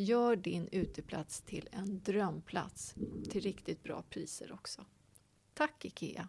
[0.00, 2.94] Gör din uteplats till en drömplats
[3.30, 4.84] till riktigt bra priser också.
[5.54, 6.28] Tack IKEA!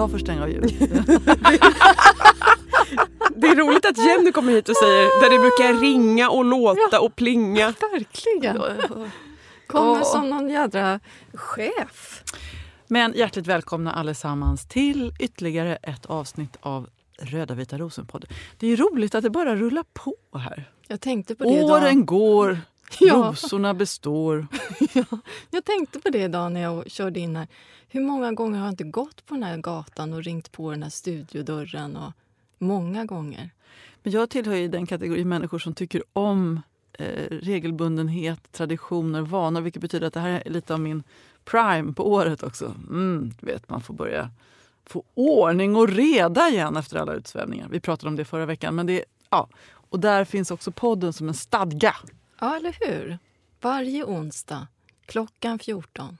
[0.00, 0.78] Jag får stänga av ljudet.
[3.36, 7.00] Det är roligt att Jenny kommer hit och säger där det brukar ringa och låta
[7.00, 7.74] och plinga.
[7.92, 8.62] Verkligen.
[9.66, 11.00] Kommer som någon jädra
[11.34, 12.22] chef.
[12.86, 16.88] Men hjärtligt välkomna allesammans till ytterligare ett avsnitt av
[17.18, 18.30] Röda vita rosen-podden.
[18.58, 20.70] Det är roligt att det bara rullar på här.
[20.88, 22.06] Jag tänkte på det Åren idag.
[22.06, 22.58] går,
[23.00, 23.14] Ja.
[23.14, 24.46] rosorna består.
[24.92, 25.04] ja,
[25.50, 27.48] jag tänkte på det idag när jag körde in här.
[27.88, 30.82] Hur många gånger har jag inte gått på den här gatan och ringt på den
[30.82, 31.96] här studiodörren?
[31.96, 32.12] Och
[32.58, 33.50] många gånger.
[34.02, 36.60] Men jag tillhör ju den kategori människor som tycker om
[36.92, 39.60] eh, regelbundenhet, traditioner, vanor.
[39.60, 41.02] Vilket betyder att det här är lite av min
[41.44, 42.74] prime på året också.
[42.90, 44.30] Mm, vet, man får börja
[44.86, 47.68] få ordning och reda igen efter alla utsvävningar.
[47.70, 48.74] Vi pratade om det förra veckan.
[48.74, 49.48] Men det, ja.
[49.90, 51.96] Och där finns också podden som en stadga.
[52.40, 53.18] Ja, eller hur?
[53.60, 54.66] Varje onsdag
[55.06, 56.18] klockan 14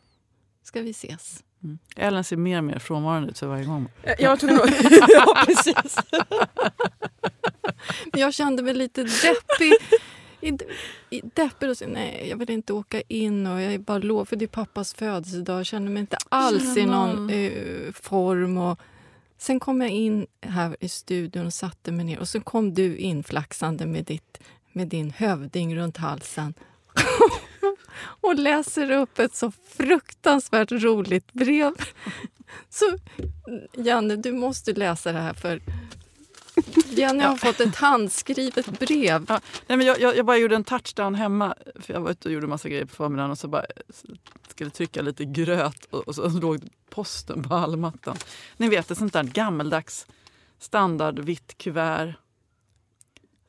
[0.63, 1.45] ska vi ses.
[1.63, 1.79] Mm.
[1.97, 3.89] Ellen ser mer och mer frånvarande ut för varje gång.
[4.19, 4.53] Jag tror
[5.09, 5.97] ja, precis.
[8.13, 9.73] Men jag kände mig lite deppig.
[10.41, 10.59] I,
[11.11, 14.25] i deppig och så, nej, jag vill inte åka in och jag är bara lov
[14.25, 15.59] för det är pappas födelsedag.
[15.59, 18.59] Jag känner mig inte alls i någon eh, form.
[18.59, 18.79] Och
[19.39, 22.97] sen kom jag in här i studion och satte mig ner och så kom du
[22.97, 24.41] in flaxande med, ditt,
[24.73, 26.55] med din hövding runt halsen
[28.21, 31.73] och läser upp ett så fruktansvärt roligt brev.
[32.69, 32.85] Så
[33.73, 35.61] Janne, du måste läsa det här för
[36.91, 39.25] Jenny har fått ett handskrivet brev.
[39.29, 41.55] Ja, nej men jag, jag, jag bara gjorde en touchdown hemma.
[41.81, 43.65] För Jag var ute och gjorde massa grejer på förmiddagen och så bara
[44.49, 48.17] skulle trycka lite gröt och, och så låg posten på hallmattan.
[48.57, 50.07] Ni vet ett sånt där gammeldags
[50.59, 52.15] standard vitt kuvert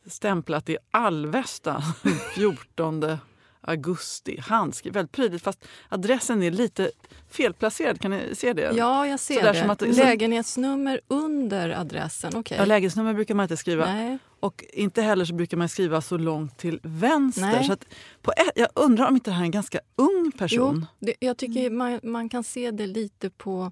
[0.07, 1.83] stämplat i Alvesta
[2.35, 3.17] 14
[3.61, 4.39] augusti.
[4.39, 6.91] Handskrivet, väldigt prydligt fast adressen är lite
[7.29, 8.01] felplacerad.
[8.01, 8.71] Kan ni se det?
[8.75, 9.59] Ja, jag ser Sådär det.
[9.59, 12.31] som att- Lägenhetsnummer under adressen.
[12.35, 12.57] Okej.
[12.57, 13.85] Ja, lägenhetsnummer brukar man inte skriva.
[13.93, 14.17] Nej.
[14.39, 17.41] Och inte heller så brukar man skriva så långt till vänster.
[17.41, 17.63] Nej.
[17.63, 17.75] Så
[18.21, 20.85] på ett, jag undrar om inte det här är en ganska ung person.
[20.99, 23.71] Jo, det, jag tycker man, man kan se det lite på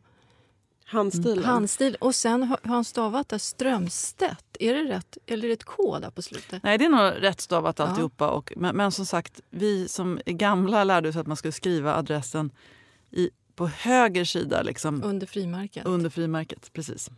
[0.90, 1.44] Handstilen.
[1.46, 1.98] handstil.
[2.02, 4.46] Och sen har han stavat där Strömstedt.
[4.60, 5.18] Är det rätt?
[5.26, 6.64] Eller är det ett K där på slutet?
[6.64, 7.86] Nej, det är nog rätt stavat Ja.
[7.86, 8.28] alltihopa.
[8.30, 11.96] Och, men, men som sagt, vi som är gamla lärde oss att man skulle skriva
[11.96, 12.52] adressen
[13.12, 15.86] i, på höger sida, liksom, Under frimärket.
[15.86, 16.74] under frimärket.
[16.74, 17.10] Precis.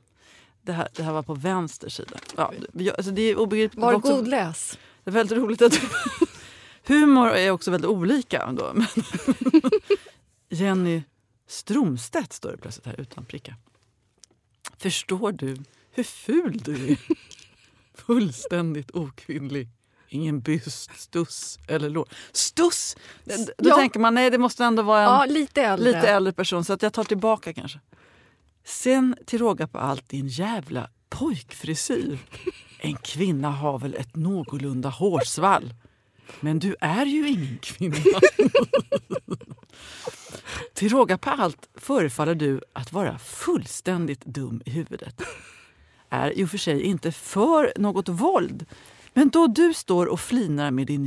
[0.61, 2.17] Det här, det här var på vänster sida.
[2.37, 3.81] Ja, jag, alltså det är obegripligt.
[3.81, 4.77] Var god läs.
[5.03, 5.79] Det är väldigt roligt att...
[6.87, 8.51] Humor är också väldigt olika.
[8.51, 8.71] Då.
[8.73, 8.87] Men
[10.49, 11.01] Jenny
[11.51, 13.55] Stromstedt står det plötsligt här utan prickar.
[14.77, 15.57] Förstår du
[15.91, 16.97] hur ful du är?
[17.93, 19.67] Fullständigt okvinnlig.
[20.09, 22.09] Ingen byst, stuss eller lår.
[22.31, 22.95] Stuss!
[23.57, 23.75] Då Ja.
[23.75, 25.85] tänker man nej det måste ändå vara en Ja, lite äldre.
[25.91, 27.79] lite äldre person så att jag tar tillbaka kanske.
[28.63, 32.19] Sen till råga på allt din jävla pojkfrisyr.
[32.79, 35.73] En kvinna har väl ett någorlunda hårsvall.
[36.39, 37.95] Men du är ju ingen kvinna.
[40.73, 45.21] till råga på allt förefaller du att vara fullständigt dum i huvudet.
[46.09, 48.65] Är i och för sig inte för något våld.
[49.13, 51.05] Men då du står och flinar med din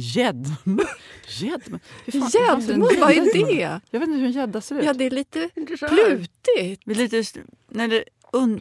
[2.20, 3.80] ser en Gäddmor, vad är det?
[3.90, 4.84] Jag vet inte hur en gädda ser ut.
[4.84, 5.50] Ja, det är lite
[5.88, 6.86] plutigt.
[6.86, 7.24] Lite,
[7.68, 8.60] nej, det un,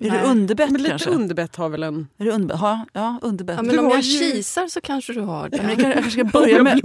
[0.00, 1.10] är det underbett Men lite kanske?
[1.10, 2.08] underbett har väl en...
[2.18, 2.60] är det underbett?
[2.62, 3.56] Ja, ja underbett.
[3.56, 5.82] Ja, men Du om jag ju- kisar så kanske du har Ja, men det.
[5.82, 6.80] jag, kan, jag ska börja med,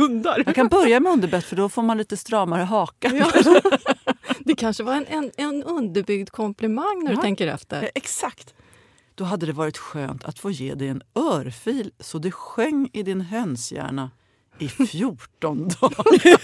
[0.46, 3.12] jag kan börja med underbett för då får man lite stramare haka.
[4.40, 7.16] Det kanske var en, en, en underbyggd komplimang när Ja.
[7.16, 7.90] du tänker Eh, efter.
[7.96, 8.54] Exakt.
[9.16, 13.04] Då hade det varit skönt att få ge dig en örfil så det sjöng i
[13.04, 14.12] din hönshjärna
[14.60, 16.40] i 14 dagar.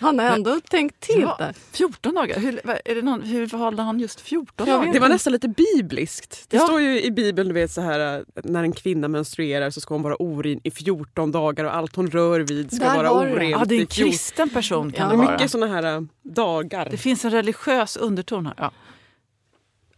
[0.00, 1.36] Han har ändå tänkt till Ja.
[1.38, 1.54] där.
[1.72, 2.40] 14 dagar?
[2.40, 4.92] Hur, är det någon, hur valde han just 14 Jag dagar?
[4.92, 6.44] Det var nästan lite bibliskt.
[6.48, 6.62] Det Ja.
[6.62, 10.02] står ju i Bibeln, du vet så här när en kvinna menstruerar så ska hon
[10.02, 13.64] vara oren i 14 dagar och allt hon rör vid ska Där vara orent Ja,
[13.64, 15.10] det är en 14 kristen person kan Ja.
[15.10, 15.32] Det vara.
[15.32, 16.88] mycket såna här äh, dagar.
[16.90, 18.54] Det finns en religiös underton här.
[18.58, 18.70] Ja.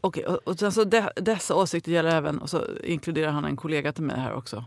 [0.01, 3.57] Okej, och, och sen så de, dessa åsikter gäller även, och så inkluderar han en
[3.57, 4.65] kollega till mig här också.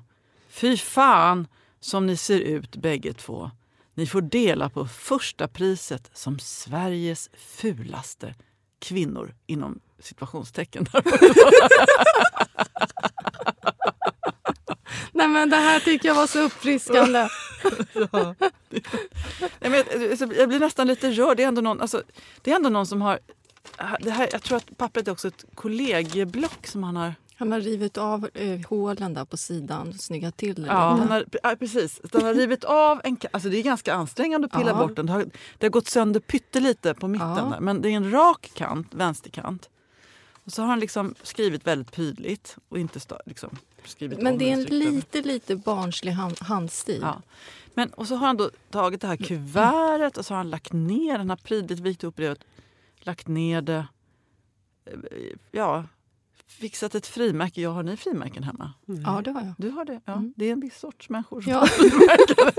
[0.50, 1.48] Fy fan
[1.84, 3.52] som ni ser ut bägge två.
[3.94, 8.36] Ni får dela på första priset som Sveriges fulaste
[8.80, 10.86] kvinnor inom situationstecken.
[15.12, 17.20] Nej, men det här tycker jag var så uppfriskande.
[19.60, 19.84] Nej, men
[20.20, 21.38] jag, jag blir nästan lite rörd.
[21.38, 22.04] Det är ändå någon, alltså,
[22.42, 23.20] det är ändå någon som har...
[24.00, 27.60] Det här, jag tror att pappret är också ett kollegieblock som han har Han har
[27.60, 32.02] rivit av eh, hålen där på sidan, snyggat till det Ja, han har, ja, precis.
[32.14, 34.88] Han har rivit av en alltså Det är ganska ansträngande att pilla Ja.
[34.88, 35.06] bort den.
[35.06, 35.26] Det har,
[35.58, 37.28] det har gått sönder pyttelite på mitten.
[37.30, 37.50] Ja.
[37.54, 39.70] Där, men det är en rak kant, vänsterkant.
[40.46, 44.50] Och så har han liksom skrivit väldigt prydligt och inte sta, liksom, skrivit Men det
[44.50, 47.00] är en den lite, lite barnslig hand, handstil.
[47.02, 47.22] Ja.
[47.74, 50.74] Men, och så har han då tagit det här kuvertet och så har han lagt
[50.74, 52.40] ner, han har prydligt vikt upp brevet,
[53.00, 53.86] lagt ner det.
[54.86, 54.98] eh,
[55.52, 55.84] Ja,
[56.60, 57.62] fixat ett frimärke.
[57.62, 58.74] Jag har ni frimärken hemma?
[58.86, 59.54] Ja, det har jag.
[59.58, 60.02] Du har det?
[60.06, 60.34] Ja, Mm.
[60.38, 61.60] det är en viss sorts människor som Ja.
[61.60, 62.36] har frimärken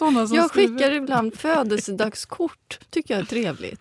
[0.00, 0.26] hemma.
[0.36, 0.74] Jag skriver.
[0.78, 2.78] skickar ibland födelsedagskort.
[2.90, 3.80] tycker jag är trevligt.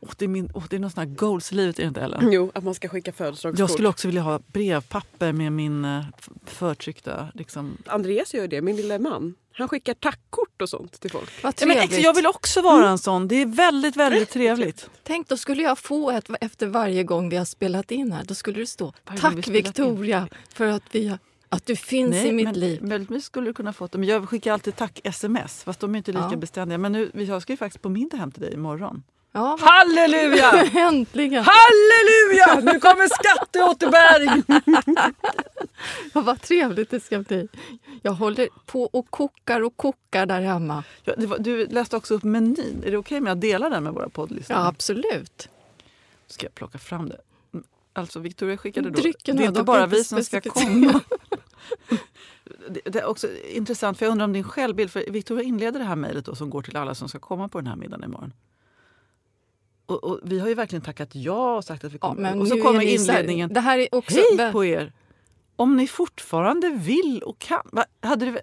[0.00, 1.88] Åh, det, är min, åh, det är någon sån här goals i livet, är det
[1.88, 2.32] inte Ellen?
[2.32, 3.58] Jo, att man ska skicka födelsedagskort.
[3.58, 6.04] Jag skulle också vilja ha brevpapper med min eh,
[6.44, 7.28] förtryckta...
[7.34, 7.76] Liksom.
[7.86, 9.34] Andreas gör det, min lilla man.
[9.54, 11.42] Han skickar tackkort och sånt till folk.
[11.42, 12.02] Vad Ja, men, trevligt.
[12.04, 13.28] jag vill också vara en sån.
[13.28, 14.90] Det är väldigt, väldigt trevligt.
[15.02, 18.24] Tänk, då skulle jag få ett efter varje gång vi har spelat in här.
[18.24, 21.18] Då skulle det stå Varje gång vi Tack spelat in." Victoria för att, vi, har-
[21.48, 22.82] att du finns i mitt men, liv.
[22.82, 23.98] Möjligtvis skulle du kunna få det.
[23.98, 26.36] Men jag skickar alltid tack-sms, fast de är inte lika Ja.
[26.36, 26.78] beständiga.
[26.78, 29.02] Men nu, jag ska ju faktiskt på middag hem till dig imorgon.
[29.32, 30.64] Ja, Halleluja!
[30.88, 31.44] äntligen!
[31.44, 32.72] Halleluja!
[32.72, 34.42] Nu kommer skatteåterbäring!
[36.12, 37.48] Ja, vad trevligt det ska bli.
[38.02, 40.84] Jag håller på och kokar och kokar där hemma.
[41.04, 42.82] Ja, var, du läste också upp menyn.
[42.86, 44.60] Är det okej med att dela den med våra poddlyssnare?
[44.60, 45.48] Ja, absolut.
[46.26, 47.20] ska jag plocka fram det.
[47.92, 49.00] Alltså Victoria skickade då.
[49.00, 51.00] Drycken det är inte bara vi som ska komma.
[52.84, 54.90] det, är också intressant för jag undrar om din självbild.
[54.90, 57.58] För Victoria inleder det här mejlet då, som går till alla som ska komma på
[57.58, 58.32] den här middagen imorgon.
[59.86, 62.22] Och, och vi har ju verkligen tackat ja och sagt att vi Ja, kommer.
[62.22, 63.52] men och så kommer så här- inledningen.
[63.52, 64.20] Det här är också...
[64.38, 64.92] Hej på er!
[65.56, 67.62] Om ni fortfarande vill och kan.
[68.02, 68.40] Hade det,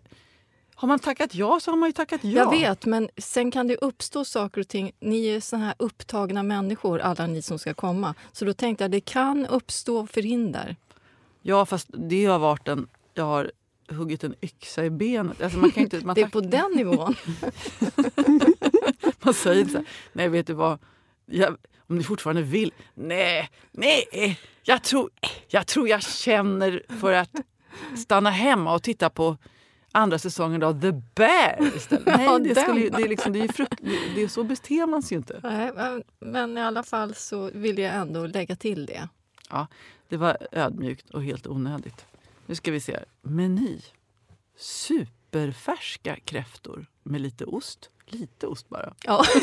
[0.76, 2.30] har man tackat ja så har man ju tackat ja.
[2.30, 4.92] Jag vet, men sen kan det uppstå saker och ting.
[5.00, 8.16] Ni är såna här upptagna människor, alla ni som ska komma.
[8.32, 10.76] Så då tänkte jag det kan uppstå förhinder.
[11.42, 12.88] Ja, fast det har varit en...
[13.14, 13.52] Jag har
[13.90, 15.42] huggit en yxa i benet.
[15.42, 17.16] Alltså man kan inte, man Det är på den nivån.
[19.22, 20.80] Man säger så här, nej vet du vad,
[21.32, 21.58] jag,
[21.88, 22.74] om ni fortfarande vill.
[22.94, 25.10] Nej, nej, jag tror,
[25.48, 27.32] jag tror jag känner för att
[27.98, 29.38] stanna hemma och titta på
[29.92, 32.06] andra säsongen av The Bear istället.
[32.18, 33.80] Nej, Ja, det, skulle, ju- det, är liksom, det, är frukt,
[34.16, 35.40] det, är så beter man sig ju inte.
[35.44, 39.08] Nej, men, men i alla fall så vill jag ändå lägga till det.
[40.10, 42.06] Det var ödmjukt och helt onödigt.
[42.46, 43.00] Nu ska vi se.
[43.22, 43.80] Meny.
[44.58, 47.90] Superfärska kräftor med lite ost.
[48.06, 48.94] Lite ost bara.
[49.04, 49.24] Ja.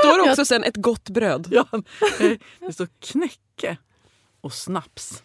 [0.00, 1.48] Står det också sen ett gott bröd?
[1.50, 1.66] Ja,
[2.60, 3.76] det står knäcke
[4.40, 5.22] och snaps.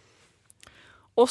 [1.15, 1.29] Oh,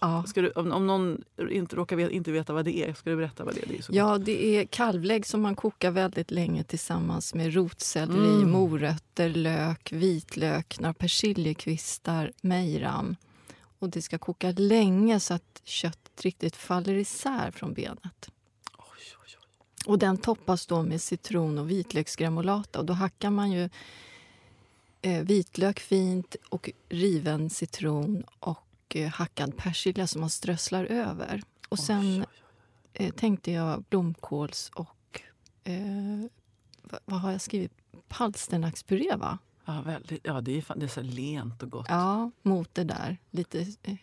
[0.00, 0.24] Ja.
[0.26, 3.16] ska du, om, om någon inte råkar veta, inte veta vad det är, ska du
[3.16, 3.66] berätta vad det är?
[3.66, 3.96] Det är så gott.
[3.96, 8.50] ja, det är kalvlägg som man kokar väldigt länge tillsammans med rotselleri, Mm.
[8.50, 13.16] morötter, lök, vitlök, några persiljekvistar, mejram.
[13.78, 18.28] Och det ska koka länge så att köttet riktigt faller isär från benet.
[19.86, 22.78] Och den toppas då med citron och vitlöksgremolata.
[22.78, 23.68] Och då hackar man ju
[25.02, 31.42] eh, vitlök fint och riven citron och eh, hackad persilja som man strösslar över.
[31.68, 32.24] Och sen
[32.92, 35.20] eh, tänkte jag blomkåls och...
[35.64, 36.26] Eh,
[36.82, 37.72] vad, vad har jag skrivit?
[38.08, 39.38] Palsternacks-puré, va?
[39.64, 41.86] Ja, väldigt, ja, det är, fan, det är så lent och gott.
[41.88, 43.18] Ja, mot det där.
[43.30, 43.96] Lite, eh,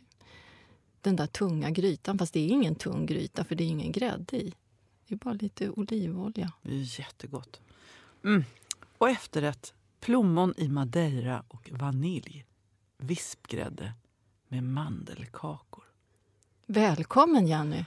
[1.01, 2.17] den där tunga grytan.
[2.17, 4.53] Fast det är ingen tung gryta, för det är ingen grädde i.
[5.13, 6.51] Är bara lite olivolja.
[6.61, 7.61] Det är jättegott.
[8.23, 8.43] Mm.
[8.97, 12.45] Och efterrätt, plommon i madeira och vanilj.
[12.97, 13.93] Vispgrädde
[14.47, 15.83] med mandelkakor.
[16.65, 17.85] Välkommen, Jenny!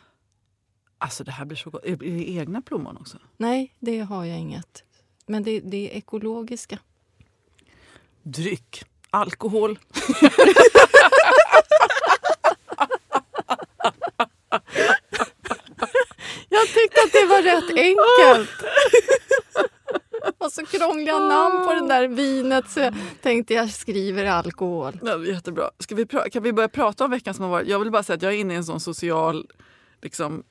[0.99, 1.85] Alltså det här blir så gott.
[1.85, 3.19] Är det egna plommon också?
[3.37, 4.85] Nej, det har jag inget.
[5.27, 6.79] Men det, det är ekologiska.
[8.23, 9.79] Dryck, alkohol.
[16.49, 18.51] Jag tyckte att det var rätt enkelt.
[20.39, 21.19] Och så krångliga
[22.01, 24.99] det där vinet så jag tänkte jag skriver alkohol.
[25.03, 25.71] Ja, det jättebra.
[25.79, 27.69] Ska vi kan vi börja prata om veckan som har varit?
[27.69, 29.47] Jag vill bara säga att jag är inne i en sån social...
[30.03, 30.43] Liksom,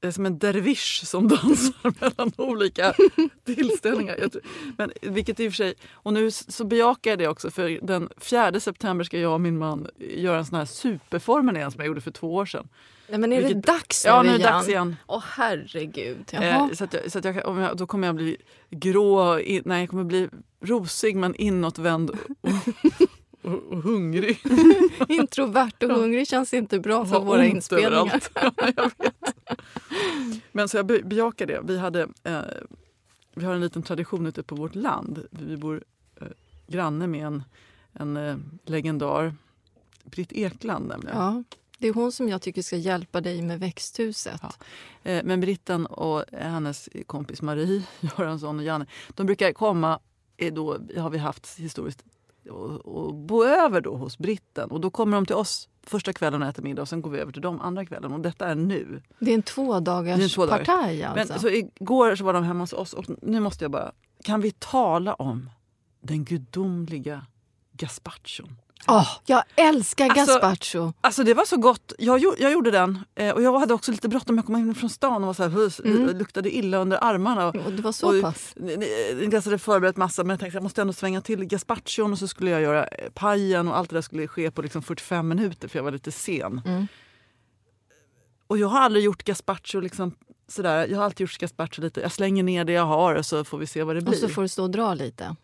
[0.00, 2.94] jag är som en dervish som dansar mellan olika
[3.44, 4.30] tillställningar.
[4.76, 8.08] Men vilket i och för sig, och nu så bejakar jag det också för den
[8.16, 11.86] 4 september ska jag och min man göra en sån här superformen igen som jag
[11.86, 12.68] gjorde för två år sedan.
[13.08, 14.52] Nej, men är det Vilket- dags nu Ja, nu är det igen?
[14.52, 14.96] dags igen.
[15.06, 16.24] Åh herregud.
[16.32, 18.36] Eh, så att så att jag, om jag, då kommer jag bli
[18.70, 20.28] grå, in, nej jag kommer bli
[20.60, 22.16] rosig men inåtvänd och,
[23.42, 24.38] och, och hungrig.
[25.08, 28.22] Introvert och hungrig känns inte bra för våra inspelningar.
[28.76, 28.90] Ja.
[30.52, 31.60] Men så jag be- bejakar det.
[31.64, 32.40] Vi, hade, eh,
[33.34, 35.26] vi har en liten tradition ute på vårt land.
[35.30, 35.84] Vi bor
[36.20, 36.26] eh,
[36.66, 37.42] granne med en,
[37.92, 39.34] en eh, legendar,
[40.04, 41.16] Britt Ekland nämligen.
[41.18, 41.42] Ja,
[41.84, 44.40] det är hon som jag tycker ska hjälpa dig med växthuset.
[44.42, 44.52] Ja.
[45.10, 49.98] Eh, men Britten och hennes kompis Marie Göransson och Janne, de brukar komma,
[50.36, 52.04] eh, då har vi haft historiskt,
[52.50, 54.70] och, och bo över då hos Britten.
[54.70, 57.18] Och då kommer de till oss första kvällen och äter middag och sen går vi
[57.18, 58.12] över till dem andra kvällen.
[58.12, 59.02] Och detta är nu.
[59.18, 60.66] Det är en tvådagars tvådagars.
[60.66, 61.32] partaj alltså.
[61.32, 63.92] Men så igår så var de hemma hos oss och nu måste jag bara...
[64.22, 65.50] Kan vi tala om
[66.00, 67.26] den gudomliga
[67.72, 68.56] gazpachon?
[68.88, 70.92] Åh, jag älskar Alltså- gazpacho.
[71.00, 71.92] Alltså det var så gott.
[71.98, 74.36] Jag, jag gjorde den eh, och jag hade också lite bråttom.
[74.36, 75.42] Jag kom in från stan och var så
[75.82, 76.18] här, Mm.
[76.18, 77.46] luktade illa under armarna.
[77.46, 78.52] Och, det var så och- pass.
[78.56, 82.12] Ni- ni- Niklas hade förberett massa men jag tänkte jag måste ändå svänga till gazpachon
[82.12, 84.82] och så skulle jag göra eh, pajen och allt det där skulle ske på liksom
[84.82, 86.60] 45 minuter för jag var lite sen.
[86.66, 86.86] Mm.
[88.46, 90.14] Och jag har aldrig gjort gazpacho liksom
[90.48, 90.86] sådär.
[90.86, 92.00] Jag har alltid gjort gazpacho lite.
[92.00, 94.12] Jag slänger ner det jag har och så får vi se vad det blir.
[94.14, 95.36] Och så får du stå och dra lite.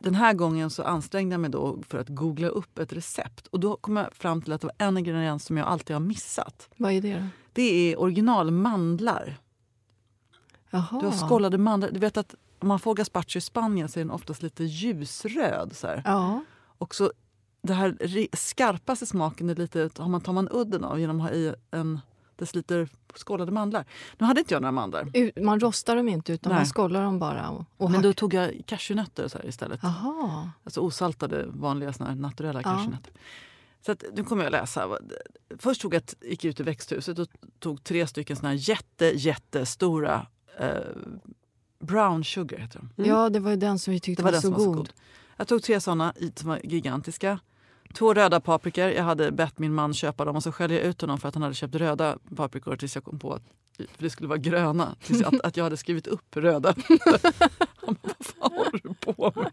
[0.00, 3.46] Den här gången så ansträngde jag mig då för att googla upp ett recept.
[3.46, 6.00] Och då kom jag fram till att det var en ingrediens som jag alltid har
[6.00, 6.68] missat.
[6.76, 7.26] Vad är det då?
[7.52, 9.38] Det är originalmandlar.
[10.70, 11.90] Du har skållade mandlar.
[11.90, 15.76] Du vet att om man får gazpacho i Spanien så är den oftast lite ljusröd.
[15.76, 16.02] Så här.
[16.04, 16.44] Ja.
[16.60, 17.12] Och så
[17.62, 17.96] det här
[18.36, 22.00] skarpaste smaken är lite, tar man udden av genom att ha i en
[22.38, 23.84] deciliter skållade mandlar.
[24.18, 25.40] Nu hade inte jag några mandlar.
[25.44, 26.58] Man rostar dem inte utan Nej.
[26.58, 27.50] man skållar dem bara.
[27.50, 29.80] Och, och Men då tog jag cashewnötter så istället.
[29.82, 30.50] Jaha.
[30.64, 32.62] Alltså osaltade, vanliga såna här naturella Ja.
[32.62, 33.12] cashewnötter.
[33.86, 34.98] Så att, nu kommer jag läsa.
[35.58, 37.28] Först tog jag gick jag ut i växthuset och
[37.58, 40.26] tog tre stycken såna här jätte, jättestora
[40.58, 40.68] eh,
[41.80, 42.58] brown sugar.
[42.58, 43.02] Heter de.
[43.02, 43.10] Mm.
[43.16, 44.76] Ja, det var ju den som vi tyckte Det var var, så var så god.
[44.76, 44.90] god.
[45.36, 47.38] Jag tog tre såna som var gigantiska.
[47.98, 48.84] Två röda paprikor.
[48.88, 51.34] Jag hade bett min man köpa dem och så skällde jag ut honom för att
[51.34, 53.42] han hade köpt röda paprikor tills jag kom på att
[53.98, 54.96] det skulle vara gröna.
[55.02, 56.74] Tills att, att jag hade skrivit upp röda.
[57.86, 59.52] Han bara, Vad fan håller du på med?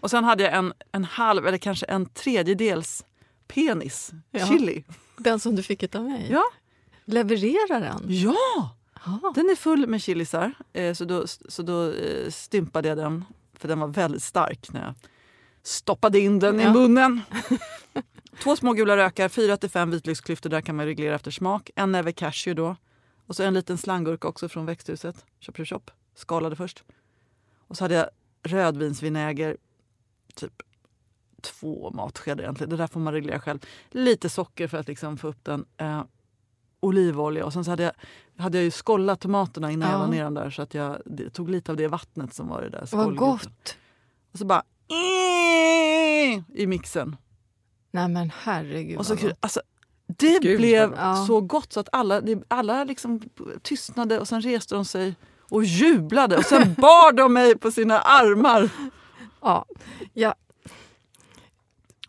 [0.00, 3.04] Och sen hade jag en, en halv eller kanske en tredjedels
[3.48, 4.46] penis Ja.
[4.46, 4.84] chili.
[5.16, 6.26] Den som du fick utav mig?
[6.30, 6.42] Ja.
[7.04, 8.02] Levererar den?
[8.08, 8.76] Ja!
[9.04, 9.32] Ja.
[9.34, 10.52] Den är full med chilisar.
[10.72, 14.84] Eh, så då, så då eh, stympade jag den, för den var väldigt stark när
[14.84, 14.94] jag
[15.64, 16.72] stoppade in den i Ja.
[16.72, 17.20] munnen.
[18.42, 21.70] Två små gula rökar, fyra till fem vitlöksklyftor, där kan man reglera efter smak.
[21.76, 22.76] En näve cashew då.
[23.26, 25.24] Och så en liten slanggurka också från växthuset.
[25.40, 25.90] Chop, chop, chop.
[26.14, 26.84] Skalade först.
[27.68, 28.06] Och så hade jag
[28.42, 29.56] rödvinsvinäger,
[30.34, 30.52] typ
[31.42, 32.70] två matskedar egentligen.
[32.70, 33.58] Det där får man reglera själv.
[33.90, 35.64] Lite socker för att liksom få upp den.
[35.76, 36.02] Eh,
[36.80, 37.92] olivolja och sen så hade jag,
[38.42, 40.04] hade jag ju skållat tomaterna innan jag Ja.
[40.04, 42.62] la ner dem där så att jag det, tog lite av det vattnet som var
[42.62, 43.76] i det där Vad gott!
[44.32, 44.62] Och så bara
[46.54, 47.16] i mixen.
[47.90, 49.60] Nej men herregud Och så, alltså,
[50.06, 51.24] det Gud, blev Ja.
[51.26, 53.20] så gott så att alla, alla liksom
[53.62, 55.14] tystnade och sen reste de sig
[55.50, 58.68] och jublade och sen bar de mig på sina armar.
[59.40, 59.64] Ja.
[60.12, 60.34] ja,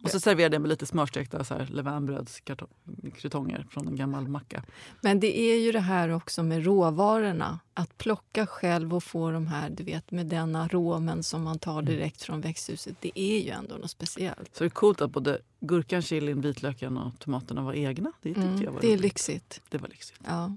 [0.06, 4.64] Och så serverade jag med lite smörstekta så här levainbrödskrutonger från en gammal macka.
[5.02, 7.60] men det är ju det här också med råvarorna.
[7.74, 11.72] Att plocka själv och få de här, du vet, med den aromen som man tar
[11.80, 11.86] Mm.
[11.86, 12.96] direkt från växthuset.
[13.00, 14.56] Det är ju ändå något speciellt.
[14.56, 18.12] Så det är coolt att både gurkan, chilin, vitlöken och tomaterna var egna.
[18.22, 19.62] Det tyckte Mm, jag var det är lyxigt.
[19.70, 20.20] Det var lyxigt.
[20.26, 20.56] Ja.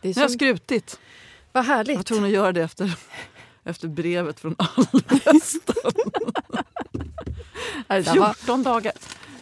[0.00, 0.98] Det är har jag som, skrutit.
[1.52, 2.06] vad Jag var härligt.
[2.06, 2.98] tvungen att göra det efter,
[3.64, 5.74] efter brevet från Alvesta.
[7.88, 8.92] Det där var 14 dagar.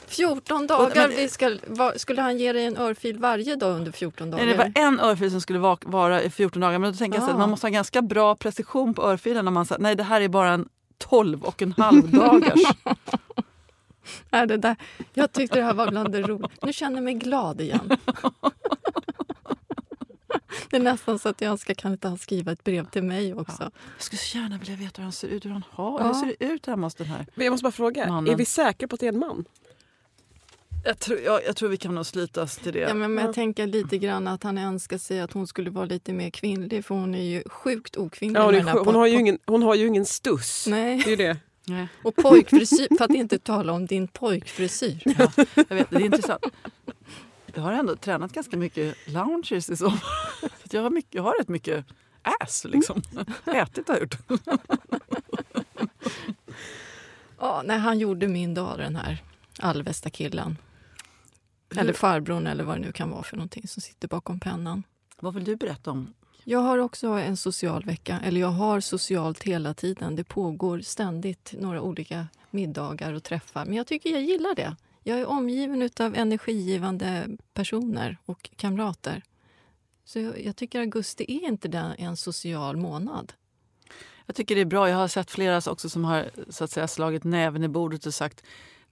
[0.07, 1.09] 14 dagar.
[1.17, 4.45] Men- ska, vad- skulle han ge dig en örfil varje dag under 14 dagar?
[4.45, 6.79] Nej, det var en örfil som skulle va- vara i 14 dagar.
[6.79, 7.33] Men då tänker jag Ah.
[7.33, 10.21] att man måste ha ganska bra precision på örfilen när man säger nej det här
[10.21, 10.69] är bara en
[10.99, 12.61] 12 och en halv dagars.
[14.31, 14.77] Nej, det där.
[15.15, 16.49] Jag tyckte det här var bland det roliga.
[16.63, 17.91] Nu känner jag mig glad igen.
[20.71, 23.35] Det är nästan så att jag önskar kan inte han skriva ett brev till mig
[23.35, 23.63] också.
[23.63, 26.01] Jag skulle så gärna vilja veta hur han ser ut, hur han har.
[26.01, 26.07] Ja.
[26.07, 27.27] Hur ser det ut hemma hos den här?
[27.35, 28.33] Men jag måste bara fråga, Mannen.
[28.33, 29.45] är vi säkra på att det är en man?
[30.87, 32.79] Jag tror, jag, jag tror vi kan nog slitas till det.
[32.79, 35.85] Ja, men men jag tänker lite grann att han önskar sig att hon skulle vara
[35.85, 38.41] lite mer kvinnlig för hon är ju sjukt okvinnlig.
[38.41, 40.67] Ja, hon, skö- hon, har ju ingen, hon har ju ingen stuss.
[40.69, 41.37] Nej, Det är ju det.
[41.67, 41.89] Nej.
[42.03, 45.03] och pojkfrisyr, för att inte tala om din pojkfrisyr.
[45.19, 45.31] Ja,
[45.69, 46.45] jag vet, det är intressant.
[47.55, 50.03] Jag har ändå tränat ganska mycket loungers i sommar.
[50.71, 51.87] Jag, har mycket, jag har rätt mycket
[52.23, 53.03] ass liksom.
[53.45, 54.19] Ätit har jag gjort.
[57.39, 59.23] Ja, nej, han gjorde min dag den här
[59.59, 60.59] Alvesta killen.
[61.77, 64.83] Eller farbrorn eller vad det nu kan vara för någonting som sitter bakom pennan.
[65.21, 66.15] Vad vill du berätta om?
[66.45, 70.17] Jag har också en social vecka, eller jag har socialt hela tiden.
[70.17, 73.65] Det pågår ständigt några olika middagar och träffar.
[73.65, 74.77] Men jag tycker jag gillar det.
[75.07, 79.23] Jag är omgiven av energigivande personer och kamrater.
[80.05, 83.33] Så jag, jag tycker augusti är inte den, en social månad.
[84.27, 84.89] Jag tycker det är bra.
[84.89, 88.15] Jag har sett flera också som har så att säga, slagit näven i bordet och
[88.15, 88.43] sagt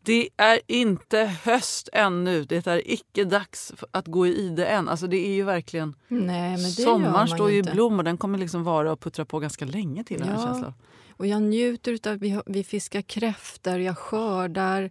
[0.04, 2.44] det är inte höst ännu.
[2.44, 4.88] Det är icke dags att gå i ide än.
[4.88, 5.94] Alltså det är ju verkligen...
[6.08, 9.64] Nej, Sommaren står ju i blom och den kommer liksom vara och puttra på ganska
[9.64, 10.20] länge till.
[10.20, 10.32] Ja.
[10.32, 10.42] Ja.
[10.44, 10.74] Känslan.
[11.16, 14.90] Och jag njuter av vi, har- vi fiskar kräftor, jag skördar,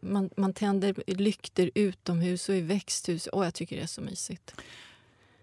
[0.00, 3.26] man, man tänder lykter utomhus och i växthus.
[3.26, 4.54] Och jag tycker det är så mysigt.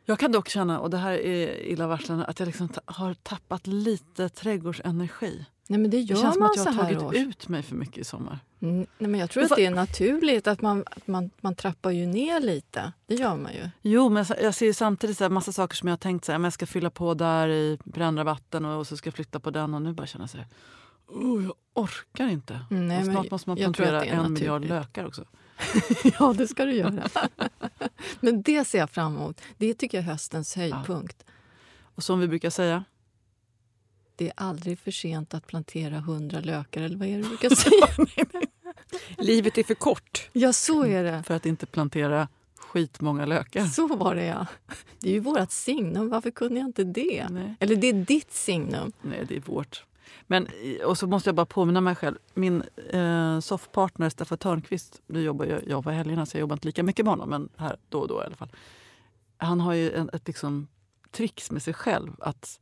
[0.05, 4.29] Jag kan dock känna, och det här är illavarslande, att jag liksom har tappat lite
[4.29, 5.45] trädgårdsenergi.
[5.67, 7.15] Nej, men det Det gör känns som man att jag har tagit års.
[7.15, 8.39] ut mig för mycket i sommar.
[8.61, 11.91] Mm, nej, men jag tror att det är naturligt att man, att man, man trappar
[11.91, 12.91] ju ner lite.
[13.07, 13.69] Det gör man ju.
[13.81, 16.25] Jo, men jag- jag ser ju samtidigt så här massa saker som jag har tänkt
[16.25, 19.39] så här, men jag ska fylla på där i brännrabatten och så ska jag flytta
[19.39, 20.47] på den och nu bara känner jag så här,
[21.11, 22.53] oh, jag orkar inte.
[22.69, 25.25] Nej, och men snart måste man plantera en miljard lökar också.
[26.19, 27.09] ja, det ska du göra.
[28.19, 29.41] men det ser jag fram emot.
[29.57, 31.25] Det tycker jag är höstens höjdpunkt.
[31.95, 32.83] Och som vi brukar säga,
[34.15, 37.49] Det är aldrig för sent att plantera hundra lökar, eller vad är det du brukar
[37.49, 38.07] säga?
[39.17, 40.29] Livet är för kort.
[40.33, 41.23] ja, så är det.
[41.23, 43.65] för att inte plantera skitmånga lökar.
[43.65, 44.45] Så var det, ja.
[44.99, 46.09] Det är ju vårt signum.
[46.09, 47.27] Varför kunde jag inte det?
[47.29, 47.55] Nej.
[47.59, 48.91] Eller det är ditt signum.
[49.01, 49.83] Nej, det är vårt.
[50.31, 50.47] Men,
[50.85, 52.17] och så måste jag bara påminna mig själv.
[52.33, 56.67] Min eh, soffpartner Staffan Törnqvist, nu jobbar jag, jag på helgerna så jag jobbar inte
[56.67, 58.51] lika mycket med honom, men här då och då i alla fall.
[59.37, 60.67] Han har ju en, ett liksom,
[61.11, 62.11] tricks med sig själv.
[62.19, 62.59] att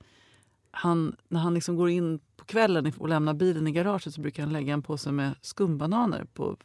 [0.72, 4.44] han, När han liksom går in på kvällen och lämnar bilen i garaget så brukar
[4.44, 6.58] han lägga en påse med skumbananer på,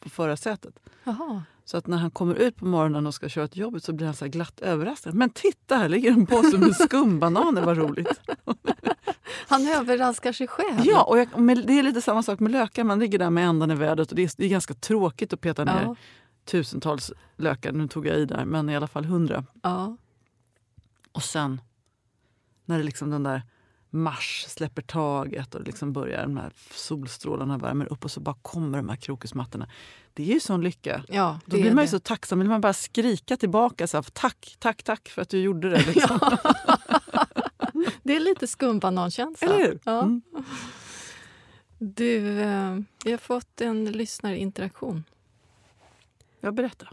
[0.00, 0.80] på förarsätet.
[1.64, 4.06] Så att när han kommer ut på morgonen och ska köra till jobbet så blir
[4.06, 5.14] han så här glatt överraskad.
[5.14, 8.20] Men titta, här ligger en påse med skumbananer, vad roligt!
[9.48, 10.80] Han överraskar sig själv.
[10.84, 11.28] Ja, och jag,
[11.66, 12.84] det är lite samma sak med lökar.
[12.84, 15.40] Man ligger där med ändan i vädret och det är, det är ganska tråkigt att
[15.40, 15.96] peta ner ja.
[16.44, 17.72] tusentals lökar.
[17.72, 19.44] Nu tog jag i där, men i alla fall hundra.
[19.62, 19.96] ja.
[21.12, 21.60] Och sen
[22.64, 23.42] när det liksom den där
[23.90, 28.78] mars släpper taget och liksom börjar de här solstrålarna värmer upp och så bara kommer
[28.78, 29.68] de här krokusmattorna.
[30.14, 31.02] Det är ju sån lycka.
[31.08, 31.90] Ja, Då blir man ju det.
[31.90, 32.38] så tacksam.
[32.38, 33.86] Vill man bara skrika tillbaka.
[33.86, 35.86] Så här, tack, tack, tack för att du gjorde det.
[35.86, 36.18] Liksom.
[38.06, 39.46] Det är lite skumbanankänsla.
[39.46, 39.80] Eller hur?
[39.84, 40.02] Ja.
[40.02, 40.22] Mm.
[41.78, 45.04] Du, eh, vi har fått en lyssnarinteraktion.
[46.40, 46.92] Jag berättar.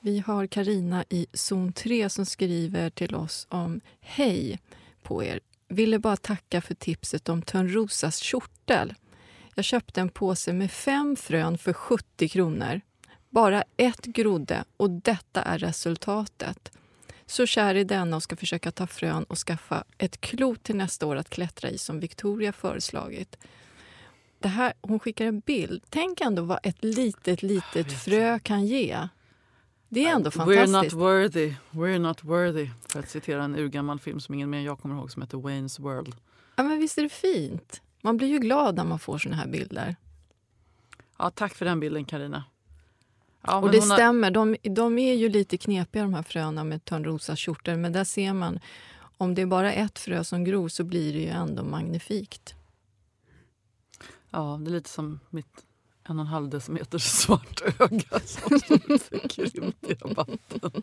[0.00, 4.60] Vi har Karina i zon 3 som skriver till oss om Hej
[5.02, 5.40] på er.
[5.68, 8.94] Ville bara tacka för tipset om Törnrosas kjortel.
[9.54, 12.80] Jag köpte en påse med fem frön för 70 kronor.
[13.30, 16.72] Bara ett grodde och detta är resultatet.
[17.32, 21.06] Så kär i denna och ska försöka ta frön och skaffa ett klot till nästa
[21.06, 23.36] år att klättra i som Victoria föreslagit.
[24.38, 25.82] Det här, hon skickar en bild.
[25.88, 29.08] Tänk ändå vad ett litet, litet frö kan ge.
[29.88, 30.96] Det är ändå We're not fantastiskt.
[30.96, 31.54] worthy.
[31.70, 32.70] We're not worthy.
[32.88, 35.38] För att citera en urgammal film som ingen mer än jag kommer ihåg som heter
[35.38, 36.16] Wayne's World.
[36.56, 37.82] Ja, men visst är det fint?
[38.00, 39.96] Man blir ju glad när man får såna här bilder.
[41.18, 42.44] Ja, tack för den bilden Karina.
[43.42, 46.84] Ja, och det har- stämmer, de, de är ju lite knepiga de här fröna med
[46.84, 47.78] Törnrosas kjortel.
[47.78, 48.60] Men där ser man,
[49.18, 52.54] om det är bara ett frö som gror så blir det ju ändå magnifikt.
[54.30, 55.64] Ja, det är lite som mitt
[56.04, 60.82] en och en halv decimeter svart öga som står förkrympt i rabatten.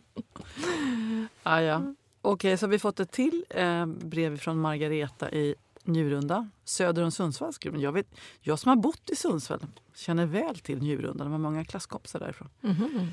[1.42, 1.94] Ah, ja.
[2.22, 7.10] Okej, så har vi fått ett till eh, brev från Margareta i Njurunda, söder om
[7.10, 7.52] Sundsvall.
[7.62, 11.24] Jag, vet, jag som har bott i Sundsvall känner väl till Njurunda.
[11.24, 12.48] De har många klasskompisar därifrån.
[12.60, 13.08] Mhm.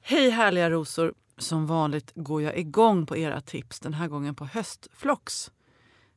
[0.00, 1.14] Hej härliga rosor!
[1.38, 5.50] Som vanligt går jag igång på era tips, den här gången på höstflox.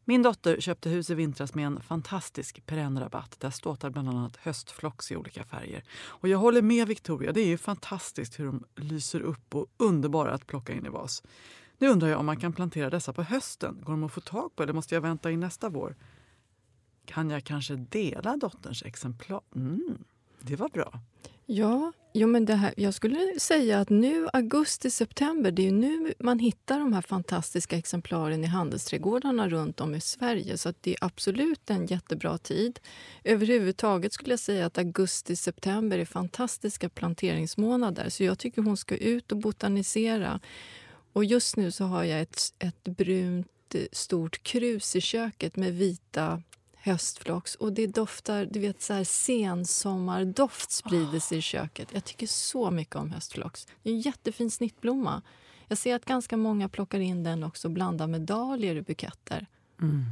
[0.05, 3.39] Min dotter köpte hus i vintras med en fantastisk perennrabatt.
[3.39, 5.83] Där ståtar bland annat höstflox i olika färger.
[5.93, 10.47] Och jag håller med Victoria, det är fantastiskt hur de lyser upp och underbara att
[10.47, 11.23] plocka in i vas.
[11.77, 13.81] Nu undrar jag om man kan plantera dessa på hösten.
[13.83, 15.95] Går de att få tag på eller måste jag vänta in nästa vår?
[17.05, 19.41] Kan jag kanske dela dotterns exemplar?
[19.55, 20.03] Mm,
[20.41, 20.99] det var bra.
[21.45, 25.71] Ja, jo, men det här, jag skulle säga att nu augusti, september, det är ju
[25.71, 30.57] nu man hittar de här fantastiska exemplaren i handelsträdgårdarna runt om i Sverige.
[30.57, 32.79] Så att det är absolut en jättebra tid.
[33.23, 38.09] Överhuvudtaget skulle jag säga att augusti, september är fantastiska planteringsmånader.
[38.09, 40.39] Så jag tycker hon ska ut och botanisera.
[41.13, 45.73] Och just nu så har jag ett, ett brunt eh, stort krus i köket med
[45.73, 46.41] vita
[46.75, 51.89] höstflox och det doftar, du vet så här sensommardoft sprider sig i köket.
[51.93, 53.67] Jag tycker så mycket om höstflox.
[53.83, 55.21] Det är en jättefin snittblomma.
[55.67, 59.47] Jag ser att ganska många plockar in den också och blandar med dahlior i buketter.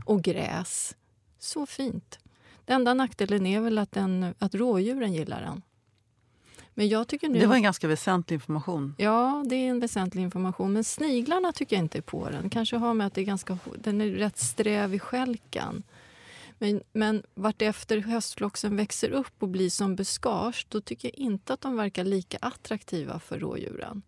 [0.05, 0.95] Och gräs.
[1.39, 2.19] Så fint.
[2.65, 5.61] Den enda nackdelen är väl att, den, att rådjuren gillar den.
[6.73, 7.39] Men jag tycker nu...
[7.39, 8.95] Det var en ganska väsentlig information.
[8.97, 10.73] Ja, det är en väsentlig information.
[10.73, 12.49] Men sniglarna tycker jag inte är på den.
[12.49, 15.83] Kanske har med att det är ganska, den är rätt sträv i skälkan.
[16.57, 21.61] Men, men vartefter höstfloxen växer upp och blir som buskage då tycker jag inte att
[21.61, 24.01] de verkar lika attraktiva för rådjuren.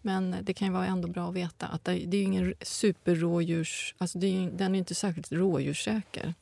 [0.00, 3.94] Men det kan ju vara ändå bra att veta att det, är ingen superrådjurs...
[3.98, 6.34] Alltså är den är inte särskilt rådjurssäker.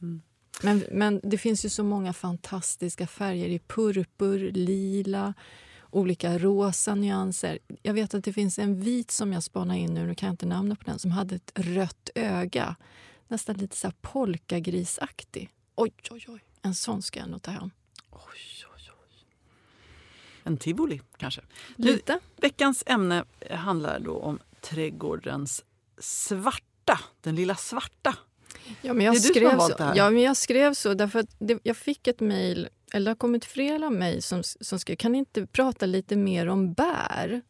[0.60, 5.34] Men, men det finns ju så många fantastiska färger i purpur, lila,
[5.90, 7.58] olika rosa nyanser.
[7.82, 10.32] Jag vet att det finns en vit som jag spanar in nu, nu kan jag
[10.32, 12.76] inte namnet på den, som hade ett rött öga.
[13.28, 15.50] Nästan lite så här polkagrisaktig.
[15.74, 16.44] Oj, oj, oj.
[16.62, 17.70] En sån ska jag nog ta hem.
[18.10, 18.20] Oj,
[18.74, 19.26] oj, oj.
[20.42, 21.42] En tivoli, kanske.
[21.76, 22.18] Lite.
[22.36, 25.64] veckans ämne handlar då om trädgårdens
[25.98, 27.00] svarta.
[27.20, 28.16] Den lilla svarta.
[28.82, 29.76] Ja, men jag skrev så.
[29.78, 29.96] här.
[29.96, 33.16] Ja, men jag skrev så därför att det, jag fick ett mejl, eller det har
[33.16, 37.42] kommit flera mejl som, som skrev kan ni inte prata lite mer om bär?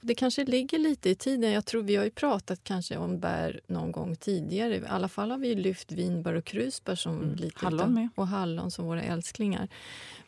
[0.00, 1.52] Det kanske ligger lite i tiden.
[1.52, 4.76] Jag tror vi har ju pratat kanske om bär någon gång tidigare.
[4.76, 8.08] I alla fall har vi lyft vinbär och krusbär som Mm, lite hallon med.
[8.14, 9.68] och hallon som våra älsklingar.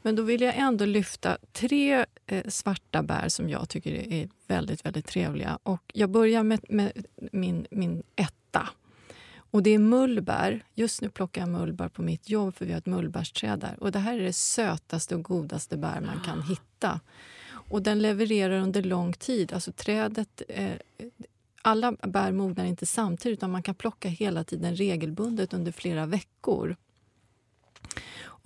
[0.03, 4.87] Men då vill jag ändå lyfta tre eh, svarta bär som jag tycker är väldigt,
[4.87, 5.59] väldigt trevliga.
[5.63, 6.93] Och jag börjar med, med
[7.33, 8.69] min, min etta.
[9.51, 10.65] Och det är mullbär.
[10.75, 13.77] Just nu plockar jag mullbär på mitt jobb för vi har ett mullbärsträd där.
[13.81, 17.01] Och det här är det sötaste och godaste bär man kan hitta.
[17.49, 19.53] Och den levererar under lång tid.
[19.53, 20.43] Alltså trädet...
[20.49, 20.73] Eh,
[21.63, 26.77] alla bär mognar inte samtidigt utan man kan plocka hela tiden regelbundet under flera veckor.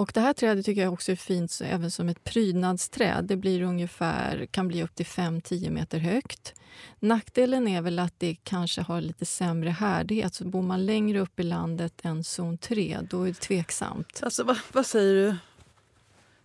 [0.01, 3.25] Och det här trädet tycker jag också är fint så även som ett prydnadsträd.
[3.25, 6.55] Det blir ungefär, kan bli upp till 5-10 meter högt.
[6.99, 10.35] Nackdelen är väl att det kanske har lite sämre härdighet.
[10.35, 14.21] Så bor man längre upp i landet än zon 3, då är det tveksamt.
[14.23, 15.37] Alltså, vad, vad säger du?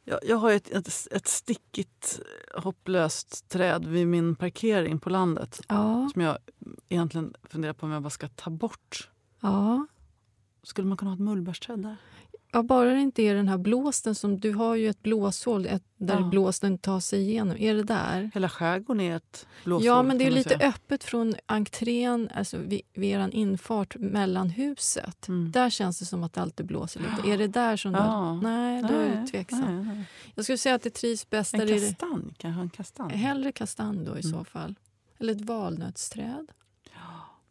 [0.04, 2.20] Jag, jag har ett, ett, ett stickigt,
[2.56, 6.38] hopplöst träd vid min parkering på landet Ja, som jag
[6.89, 9.10] egentligen funderar på om jag bara ska ta bort.
[9.39, 9.88] ja.
[10.63, 11.98] Skulle man kunna ha ett mullbärsträd där?
[12.56, 14.39] Ja, bara det inte är den här blåsten som...
[14.39, 16.28] Du har ju ett blåshål ett, där Ja.
[16.28, 17.58] blåsten tar sig igenom.
[17.58, 18.32] Är det där?
[18.34, 19.86] Hela skärgården är ett blåshål.
[19.86, 20.68] Ja, men det är lite säga.
[20.70, 25.28] öppet från entrén, alltså vid, vid er infart mellan huset.
[25.28, 25.52] Mm.
[25.52, 27.30] Där känns det som att det alltid blåser lite.
[27.32, 28.39] Är det där som Ja.
[28.41, 28.48] du...
[28.48, 29.62] Nej, då är du Nej, tveksam.
[29.86, 30.06] nej, nej.
[30.36, 33.13] Jag skulle säga att det trivs bäst En där det kastanj, kanske en kastanj.
[33.15, 34.46] Hellre kastanj då i så Mm.
[34.46, 34.76] fall.
[35.18, 36.48] Eller ett valnötsträd.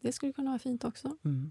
[0.01, 1.17] Det skulle kunna vara fint också.
[1.25, 1.51] Mm.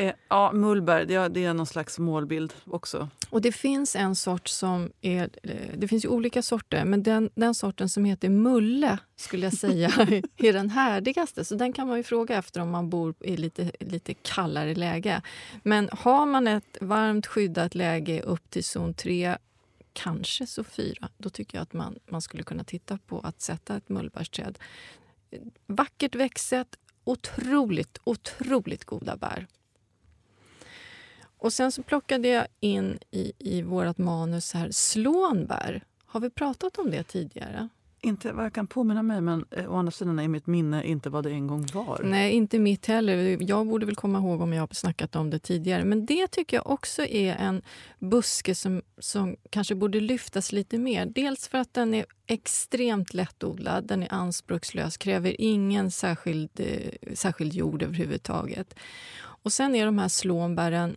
[0.00, 3.08] Eh, ja, mullbär, det är, det är någon slags målbild också.
[3.30, 5.30] Och det finns en sort som är...
[5.42, 9.52] Eh, det finns ju olika sorter, men den, den sorten som heter mulle skulle jag
[9.52, 9.88] säga
[10.36, 11.44] är den härdigaste.
[11.44, 15.22] Så den kan man ju fråga efter om man bor i lite, lite kallare läge.
[15.62, 19.36] Men har man ett varmt skyddat läge upp till zon 3
[19.92, 23.76] kanske så 4, då tycker jag att man, man skulle kunna titta på att sätta
[23.76, 24.58] ett mullbärsträd.
[25.66, 29.46] Vackert växtsätt, otroligt, otroligt goda bär.
[31.38, 35.82] Och sen så plockade jag in i, i vårt manus här slånbär.
[36.06, 37.68] Har vi pratat om det tidigare?
[38.00, 41.10] Inte vad jag kan påminna mig, men eh, å andra sidan är mitt minne inte
[41.10, 42.00] vad det en gång var.
[42.04, 43.38] Nej, inte mitt heller.
[43.40, 45.84] Jag borde väl komma ihåg om jag har snackat om det tidigare.
[45.84, 47.62] Men det tycker jag också är en
[47.98, 51.06] buske som, som kanske borde lyftas lite mer.
[51.06, 57.54] Dels för att den är extremt lättodlad, den är anspråkslös, kräver ingen särskild, eh, särskild
[57.54, 58.74] jord överhuvudtaget.
[59.20, 60.96] Och sen är de här slånbären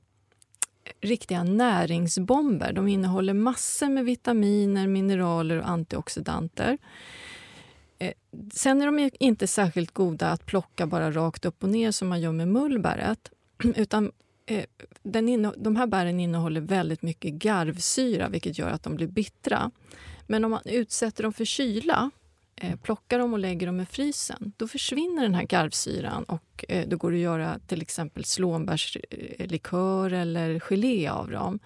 [1.01, 2.73] riktiga näringsbomber.
[2.73, 6.77] De innehåller massor med vitaminer, mineraler och antioxidanter.
[7.99, 8.13] Eh,
[8.53, 12.21] sen är de inte särskilt goda att plocka bara rakt upp och ner som man
[12.21, 13.31] gör med mullbäret.
[13.75, 14.11] Utan
[14.45, 14.65] eh,
[15.03, 19.71] den de här bären innehåller väldigt mycket garvsyra vilket gör att de blir bittra.
[20.27, 22.11] Men om man utsätter dem för kyla,
[22.63, 26.87] Eh, plockar dem och lägger dem i frysen, då försvinner den här garvsyran och eh,
[26.87, 31.59] då går det att göra till exempel slånbärslikör eller gelé av dem.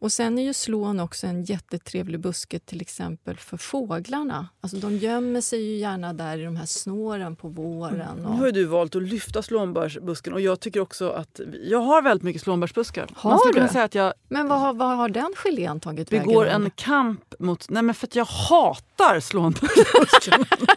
[0.00, 4.48] Och sen är ju slån också en jättetrevlig buske till exempel för fåglarna.
[4.60, 8.16] Alltså de gömmer sig ju gärna där i de här snåren på våren.
[8.16, 8.46] Nu har Och...
[8.46, 12.42] ju du valt att lyfta slånbärsbusken och jag tycker också att jag har väldigt mycket
[12.42, 13.06] slånbärsbuskar.
[13.14, 13.68] Har du?
[13.68, 16.26] säga att jag Men vad har, vad har den gelén tagit vägen?
[16.26, 16.50] begår då?
[16.50, 17.70] en kamp mot...
[17.70, 20.44] Nej men för att jag hatar slånbärsbusken.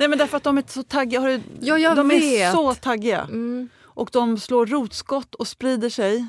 [0.00, 1.20] Nej men därför att de är så taggiga.
[1.20, 2.52] Har du, Ja, jag de är vet.
[2.52, 3.20] så taggiga.
[3.20, 3.68] Mm.
[3.82, 6.26] Och de slår rotskott och sprider sig.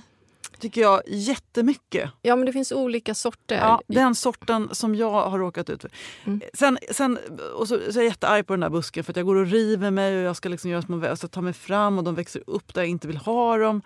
[0.60, 2.10] Tycker jag jättemycket.
[2.22, 3.56] Ja, men det finns olika sorter.
[3.56, 5.92] Ja, den sorten som jag har råkat ut för.
[6.26, 6.42] Mm.
[6.54, 7.20] Sen, sen,
[7.56, 9.48] och så, så är jag jättearg på den där busken för att jag går och
[9.48, 12.16] river mig och jag ska liksom göra små, jag ska ta mig fram och de
[12.16, 13.82] växer upp där jag inte vill ha dem.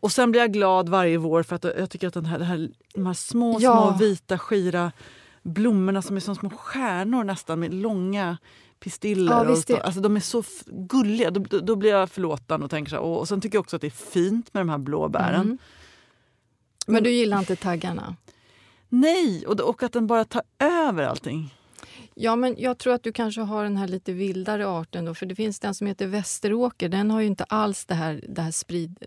[0.00, 2.44] Och sen blir jag glad varje vår för att jag tycker att den här, det
[2.44, 3.72] här, de här små, Ja.
[3.88, 4.92] små vita skira
[5.42, 8.38] blommorna som är som små stjärnor nästan med långa
[8.82, 9.32] pistiller.
[9.32, 11.30] Ja, och så, alltså, de är så gulliga.
[11.30, 13.76] Då, då, blir jag förlåtande och tänker så här, och, och sen tycker jag också
[13.76, 15.40] att det är fint med de här blå bären.
[15.40, 15.58] Mm.
[16.86, 18.16] Men du gillar inte taggarna?
[18.88, 21.54] Nej, och, och att den bara tar över allting.
[22.14, 25.04] Ja, men jag tror att du kanske har den här lite vildare arten.
[25.04, 26.88] Då, för det finns den som heter Västeråker.
[26.88, 28.98] Den har ju inte alls det här, det här sprid,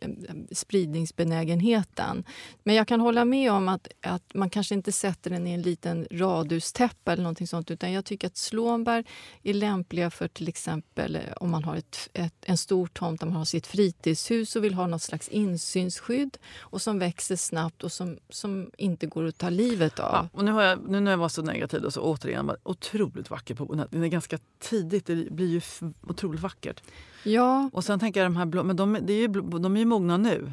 [0.00, 2.24] Eh, eh, spridningsbenägenheten.
[2.62, 5.62] Men jag kan hålla med om att, att man kanske inte sätter den i en
[5.62, 7.70] liten radhustäppa eller någonting sånt.
[7.70, 9.04] Utan jag tycker att slånbär
[9.42, 13.26] är lämpliga för till exempel eh, om man har ett, ett, en stor tomt där
[13.26, 17.92] man har sitt fritidshus och vill ha något slags insynsskydd och som växer snabbt och
[17.92, 20.12] som, som inte går att ta livet av.
[20.12, 22.56] Ja, och nu, har jag, nu när jag var så negativ och så återigen var
[22.62, 25.60] otroligt vacker på Den är ganska tidigt, det blir ju
[26.02, 26.82] otroligt vackert.
[27.24, 29.80] Ja, Och sen tänker jag de här blå, men de, det är ju, de är
[29.80, 30.52] ju mogna nu.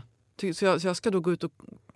[0.53, 1.51] Så jag, så jag ska då gå ut och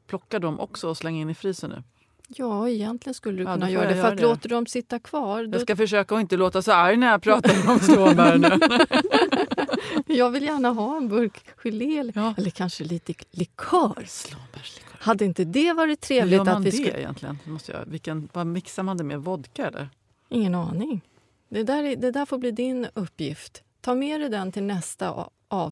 [0.07, 1.83] plocka dem också och slänga in i frysen nu.
[2.27, 3.89] Ja, egentligen skulle du Ja, kunna göra det.
[3.93, 4.23] För göra att det.
[4.23, 5.43] låter de sitta kvar...
[5.43, 8.49] Då, Jag ska försöka att inte låta så arg när jag pratar om slånbär nu.
[10.15, 12.33] jag vill gärna ha en burk gelé eller, Ja.
[12.37, 14.05] eller kanske lite likör.
[14.99, 16.33] Hade inte det varit Hur trevligt?
[16.37, 16.99] gör man att vi det skulle...
[16.99, 17.39] egentligen?
[17.45, 19.19] Måste jag, vilken, vad mixar man det med?
[19.19, 19.89] Vodka eller?
[20.29, 21.01] Ingen aning.
[21.49, 23.63] Det där, är- det där får bli din uppgift.
[23.85, 25.71] Ta med dig den till nästa av.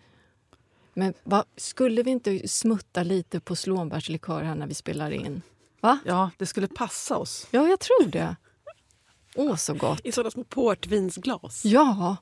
[0.93, 5.41] Men va, skulle vi inte smutta lite på slånbärslikör här när vi spelar in?
[5.81, 5.99] Va?
[6.05, 7.47] Ja, det skulle passa oss.
[7.51, 8.35] Ja, jag tror det.
[9.35, 10.01] Åh, så gott.
[10.03, 11.65] I sådana små portvinsglas.
[11.65, 12.17] Ja.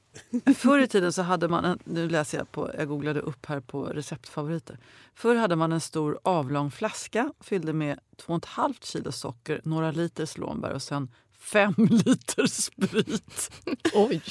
[0.55, 3.59] Förr i tiden så hade man, en, nu läser jag på, jag googlade upp här
[3.59, 4.77] på receptfavoriter.
[5.15, 10.71] Förr hade man en stor avlång flaska fyllde med 2,5 kilo socker, några liter slånbär
[10.71, 13.51] och sen 5 liter sprit.
[13.93, 14.21] Oj.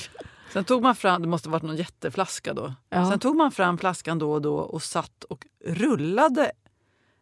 [0.53, 2.75] Sen tog man fram, det måste ha varit någon jätteflaska då.
[2.91, 3.11] Ja.
[3.11, 6.53] Sen tog man fram flaskan då och då och satt och rullade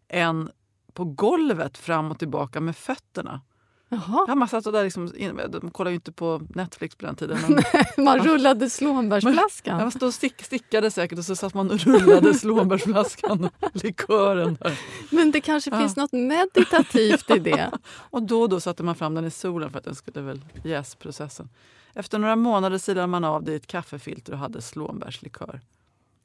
[0.09, 0.51] en
[0.93, 3.41] på golvet fram och tillbaka med fötterna.
[3.89, 4.25] Jaha.
[4.29, 5.13] Ja, man satt och där liksom,
[5.49, 7.39] de kollade ju inte på Netflix på den tiden.
[7.49, 7.63] Men
[8.05, 9.77] Man rullade slånbärsflaskan.
[9.77, 14.79] man stod och stick, stickade säkert och så satt man och rullade slånbärsflaskan, likören där.
[15.11, 15.79] Men det kanske Ja.
[15.79, 17.71] finns något meditativt i det.
[18.11, 20.45] Och då och då satte man fram den i solen för att den skulle väl
[20.65, 21.49] jäsprocessen.
[21.97, 25.61] Efter några månader silade man av det i ett kaffefilter och hade slånbärslikör.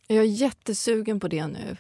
[0.08, 1.78] Jag är jättesugen på det nu.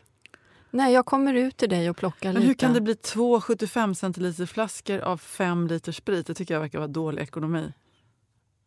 [0.69, 2.47] Nej, jag kommer ut till dig och plockar Men lite.
[2.47, 6.27] hur kan det bli två 75 centiliter flaskor av fem liter sprit?
[6.27, 7.73] Det tycker jag verkar vara dålig ekonomi.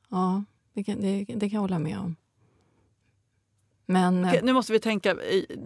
[0.09, 2.17] Ja, det kan, det, det kan jag hålla med om.
[3.87, 5.17] Men Okej, nu måste vi tänka,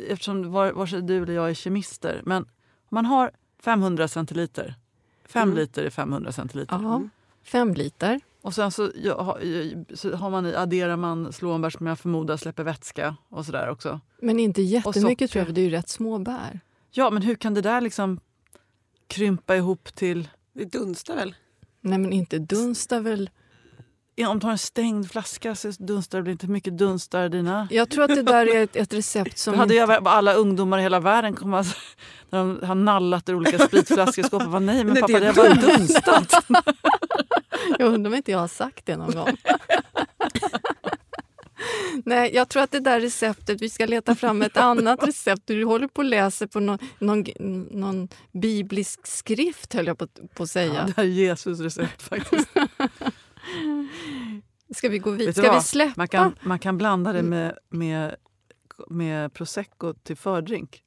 [0.09, 2.49] eftersom var- vare sig du eller jag är kemister, men om
[2.89, 3.31] man har
[3.63, 4.75] 500 centiliter,
[5.25, 5.57] fem Mm.
[5.57, 6.79] liter är 500 centiliter.
[6.83, 7.03] ja,
[7.43, 8.21] fem liter.
[8.49, 9.39] Och sen så, ja,
[9.95, 14.01] så har man, adderar man slånbär som jag förmodar släpper vätska och sådär också.
[14.23, 16.61] Men inte jättemycket tror jag, för det är ju rätt små bär.
[16.91, 18.21] Ja, men hur kan det där liksom
[19.07, 20.29] krympa ihop till...
[20.53, 21.35] Det dunstar väl?
[21.81, 23.31] Nej, men inte dunstar väl...
[24.29, 27.69] Om du har en stängd flaska så dunstar det väl inte mycket dunstar dina...
[27.71, 29.53] Jag tror att det där är ett, ett recept som...
[29.53, 31.65] Då hade inte- jag, alla ungdomar i hela världen komma,
[32.31, 34.63] när de har nallat ur olika spritflaskor i skåpet.
[34.63, 36.35] Nej men pappa det har bara dunstat.
[37.79, 39.37] Jag undrar om inte jag har sagt det någon gång.
[42.05, 45.43] Nej, jag tror att det där receptet, vi ska leta fram ett annat recept.
[45.45, 47.25] Du håller på att läsa på någon, någon,
[47.71, 50.75] någon biblisk skrift, höll jag på, på att säga.
[50.75, 52.49] Ja, det här är Jesus recept faktiskt.
[54.75, 55.35] Ska vi gå vidare?
[55.35, 55.95] Ska vi släppa?
[55.97, 58.17] Man kan, man kan blanda det med, med,
[58.89, 60.83] med prosecco till fördrink.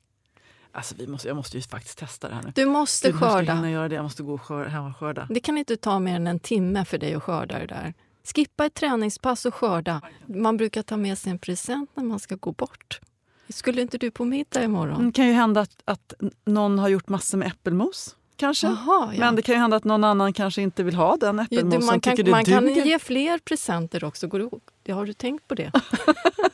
[0.72, 2.52] Alltså, vi måste, jag måste ju faktiskt testa det här nu.
[2.56, 3.54] Du måste Gud, jag skörda.
[3.54, 3.96] hinna göra det?
[3.96, 5.28] Jag måste gå och skörda, hem och skörda.
[5.30, 7.94] Det kan inte ta mer än en timme för dig att skörda det där.
[8.36, 10.02] Skippa ett träningspass och skörda.
[10.26, 13.00] Man brukar ta med sig en present när man ska gå bort.
[13.50, 15.06] Skulle inte du på middag imorgon?
[15.06, 16.14] Det kan ju hända att, att
[16.46, 18.16] någon har gjort massor med äppelmos.
[18.36, 18.68] Kanske.
[18.68, 19.20] Jaha, ja.
[19.20, 21.80] Men det kan ju hända att någon annan kanske inte vill ha den äppelmosen.
[21.80, 24.28] du, man kan, man kan ge fler presenter också.
[24.28, 24.50] Går du,
[24.84, 25.72] det har du tänkt på det?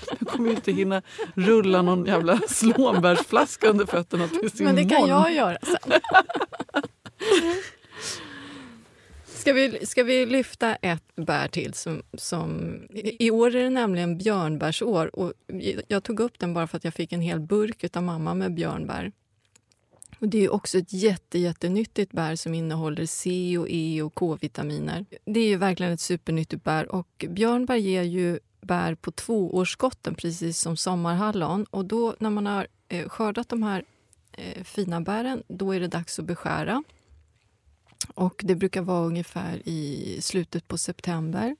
[0.18, 1.02] Jag kommer inte hinna
[1.34, 5.08] rulla någon jävla slånbärsflaska under fötterna tills Men det kan imorgon.
[5.08, 5.92] jag göra sen.
[9.24, 11.74] Ska vi, ska vi lyfta ett bär till?
[11.74, 15.16] Som, som, i, år är det nämligen björnbärsår.
[15.18, 15.32] Och
[15.88, 18.54] jag tog upp den bara för att jag fick en hel burk av mamma med
[18.54, 19.12] björnbär.
[20.20, 25.06] Och det är också ett jätte, jättenyttigt bär som innehåller C, och E och K-vitaminer.
[25.24, 26.92] Det är ju verkligen ett supernyttigt bär.
[26.92, 31.64] Och björnbär ger ju bär på tvåårsskotten, precis som sommarhallon.
[31.64, 33.84] Och då när man har eh, skördat de här
[34.32, 36.82] eh, fina bären, då är det dags att beskära.
[38.14, 41.56] Och det brukar vara ungefär i slutet på september.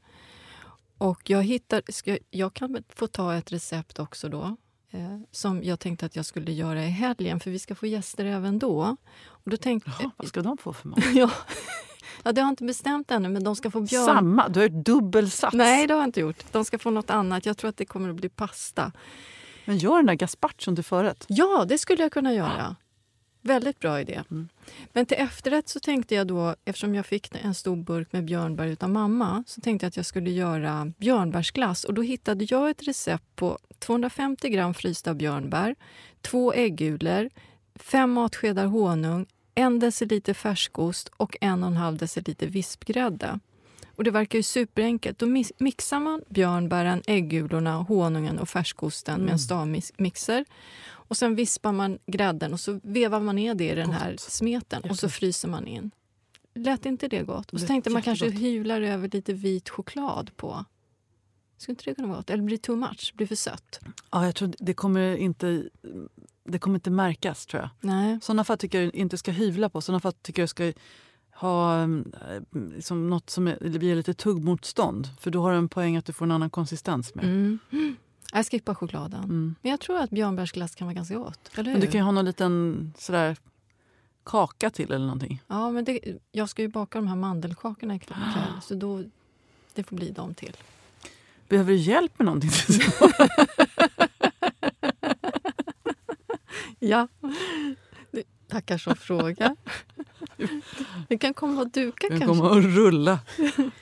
[0.99, 4.57] Och jag, hittar, ska, jag kan få ta ett recept också då.
[4.91, 8.25] Eh, som jag tänkte att jag skulle göra i helgen, för vi ska få gäster
[8.25, 8.97] även då.
[9.27, 11.05] Och då tänkte, Jaha, vad ska de få för mat?
[11.15, 11.31] ja,
[12.25, 14.05] ja, det har jag inte bestämt ännu, men de ska få björn...
[14.05, 14.49] Samma?
[14.49, 15.55] Du har gjort dubbelsats.
[15.55, 16.53] Nej, det har jag inte gjort.
[16.53, 17.47] De ska få något annat.
[17.47, 18.93] Jag tror att det kommer att bli pasta.
[19.65, 21.25] Men gör den där gazpachon till förrätt.
[21.29, 22.77] Ja, det skulle jag kunna göra.
[23.43, 24.23] Väldigt bra idé.
[24.31, 24.49] Mm.
[24.93, 28.67] Men till efterrätt så tänkte jag då, eftersom jag fick en stor burk med björnbär
[28.67, 31.85] utav mamma, så tänkte jag att jag skulle göra björnbärsglass.
[31.85, 35.75] Och då hittade jag ett recept på 250 gram frysta björnbär,
[36.21, 37.31] två äggulor,
[37.75, 39.27] fem matskedar honung,
[39.59, 43.41] en deciliter färskost och en och en halv deciliter vispgrädde.
[43.97, 45.19] Och det verkar ju superenkelt.
[45.19, 45.27] Då
[45.59, 50.45] mixar man björnbären, äggulorna, honungen och färskosten med en stavmixer.
[50.91, 54.83] Och sen vispar man grädden och så vevar man ner det i den här smeten
[54.83, 55.91] och så fryser man in.
[56.55, 57.53] Lät inte det gott?
[57.53, 60.65] Och så tänkte man kanske hyvlar över lite vit choklad på.
[61.57, 62.31] Skulle inte det kunna vara gott?
[62.31, 63.13] Eller blir det too much?
[63.15, 63.81] Blir för sött?
[64.11, 65.65] Ja, jag tror det kommer inte,
[66.49, 67.71] det kommer inte märkas tror jag.
[67.81, 68.19] Nej.
[68.23, 69.81] Sådana fall tycker jag inte ska hyvla på.
[69.81, 70.73] Sådana fall tycker jag ska
[71.31, 71.87] ha
[72.75, 75.09] liksom något som är, blir lite tuggmotstånd.
[75.21, 77.25] För då har det en poäng att du får en annan konsistens med.
[77.25, 77.59] Mm.
[78.33, 79.25] Jag skippar chokladen.
[79.25, 79.55] Mm.
[79.63, 81.51] Men jag tror att björnbärsglass kan vara ganska gott.
[81.57, 83.37] Men du kan ju ha någon liten sådär
[84.25, 85.43] kaka till eller någonting.
[85.47, 86.01] Ja, men det,
[86.33, 88.19] jag ska ju baka de här mandelkakorna ikväll.
[88.37, 88.61] Ah.
[88.63, 89.03] Så då,
[89.75, 90.57] det får bli dem till.
[91.49, 92.51] Behöver du hjälp med någonting?
[96.89, 97.09] Ja.
[98.49, 99.57] Tackar som frågar.
[101.11, 102.27] Vi kan komma och duka Jag kanske.
[102.27, 103.19] kommer att rulla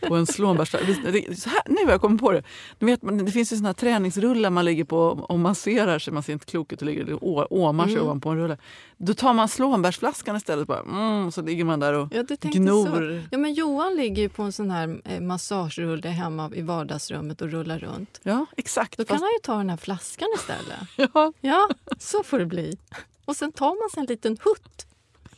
[0.08, 2.42] på en så här- Nu har jag kommit på det.
[2.78, 6.12] Du vet, det finns ju såna här träningsrullar man ligger på och masserar sig.
[6.12, 8.04] Man ser inte klok ut och ligger och åmar sig Mm.
[8.04, 8.58] ovanpå en rulle.
[8.96, 10.66] Då tar man slånbärsflaskan istället.
[10.68, 12.86] Bara, mm, så ligger man där och Ja, gnor.
[13.20, 13.26] så.
[13.30, 17.50] Ja, men Johan ligger ju på en sån här eh, massagerulle hemma i vardagsrummet och
[17.50, 18.20] rullar runt.
[18.22, 18.98] Ja, exakt.
[18.98, 20.78] Då kan Fast- han ju ta den här flaskan istället.
[21.14, 21.68] ja, Ja,
[21.98, 22.78] så får det bli.
[23.24, 24.85] Och sen tar man sig en liten hutt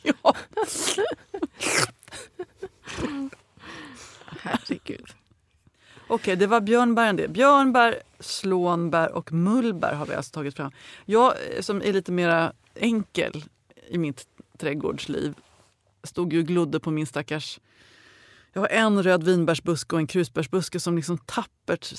[0.01, 0.35] ja.
[4.41, 5.05] Herregud.
[6.07, 7.27] Okej, det var björnbären det.
[7.27, 10.71] Björnbär, slånbär och mullbär har vi alltså tagit fram.
[11.05, 13.45] Jag eh, som är lite mer enkel
[13.87, 14.27] i mitt
[14.57, 15.33] trädgårdsliv
[16.03, 17.59] stod ju och glodde på min stackars...
[18.53, 21.93] Jag har en röd vinbärsbuske och en krusbärsbuske som liksom tappert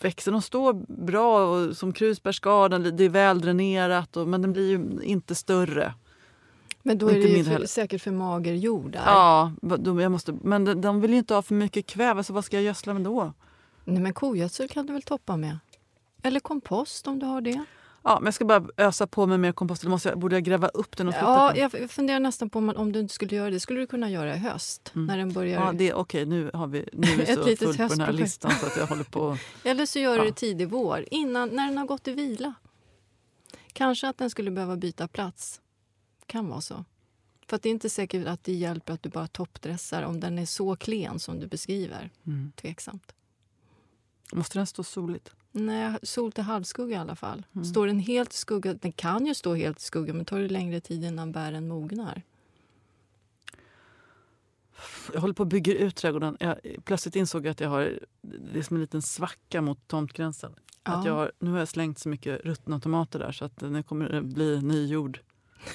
[0.00, 0.32] växer.
[0.32, 0.72] De står
[1.06, 5.94] bra och som krusbär ska det är väldränerat och, men den blir ju inte större.
[6.86, 9.02] Men då är det ju för, säkert för mager jord där.
[9.06, 12.32] Ja, de, jag måste, men de, de vill ju inte ha för mycket kväve så
[12.32, 13.32] vad ska jag gödsla med då?
[13.84, 15.58] Nej, men kogödsel kan du väl toppa med?
[16.22, 17.64] Eller kompost om du har det.
[18.02, 19.82] Ja, men jag ska bara ösa på med mer kompost.
[19.82, 21.80] Eller måste jag, borde jag gräva upp den och flytta Ja, den?
[21.82, 23.60] jag funderar nästan på om, man, om du inte skulle göra det.
[23.60, 25.64] skulle du kunna göra i höst när den börjar.
[25.64, 28.66] Ja, det, okej, nu, har vi, nu är så fullt på den här listan så
[28.66, 29.36] att jag håller på...
[29.64, 30.24] Eller så gör du Ja.
[30.24, 32.54] det tidig vår, innan, när den har gått i vila.
[33.72, 35.60] Kanske att den skulle behöva byta plats.
[36.26, 36.84] Kan vara så.
[37.46, 40.38] För att det är inte säkert att det hjälper att du bara toppdressar om den
[40.38, 42.10] är så klen som du beskriver.
[42.26, 42.52] Mm.
[42.56, 43.14] Tveksamt.
[44.32, 45.34] Måste den stå soligt?
[45.52, 47.46] Nej, sol till halvskugga i alla fall.
[47.54, 47.64] Mm.
[47.64, 50.48] Står den helt i skugga, den kan ju stå helt i skugga men tar det
[50.48, 52.22] längre tid innan bären mognar.
[55.12, 56.36] Jag håller på att bygga ut trädgården.
[56.40, 57.98] Jag plötsligt insåg jag att jag har
[58.52, 60.52] det är som en liten svacka mot tomtgränsen.
[60.82, 61.06] Att Ja.
[61.06, 64.08] jag har, nu har jag slängt så mycket ruttna tomater där så att nu kommer
[64.08, 65.20] det bli ny jord.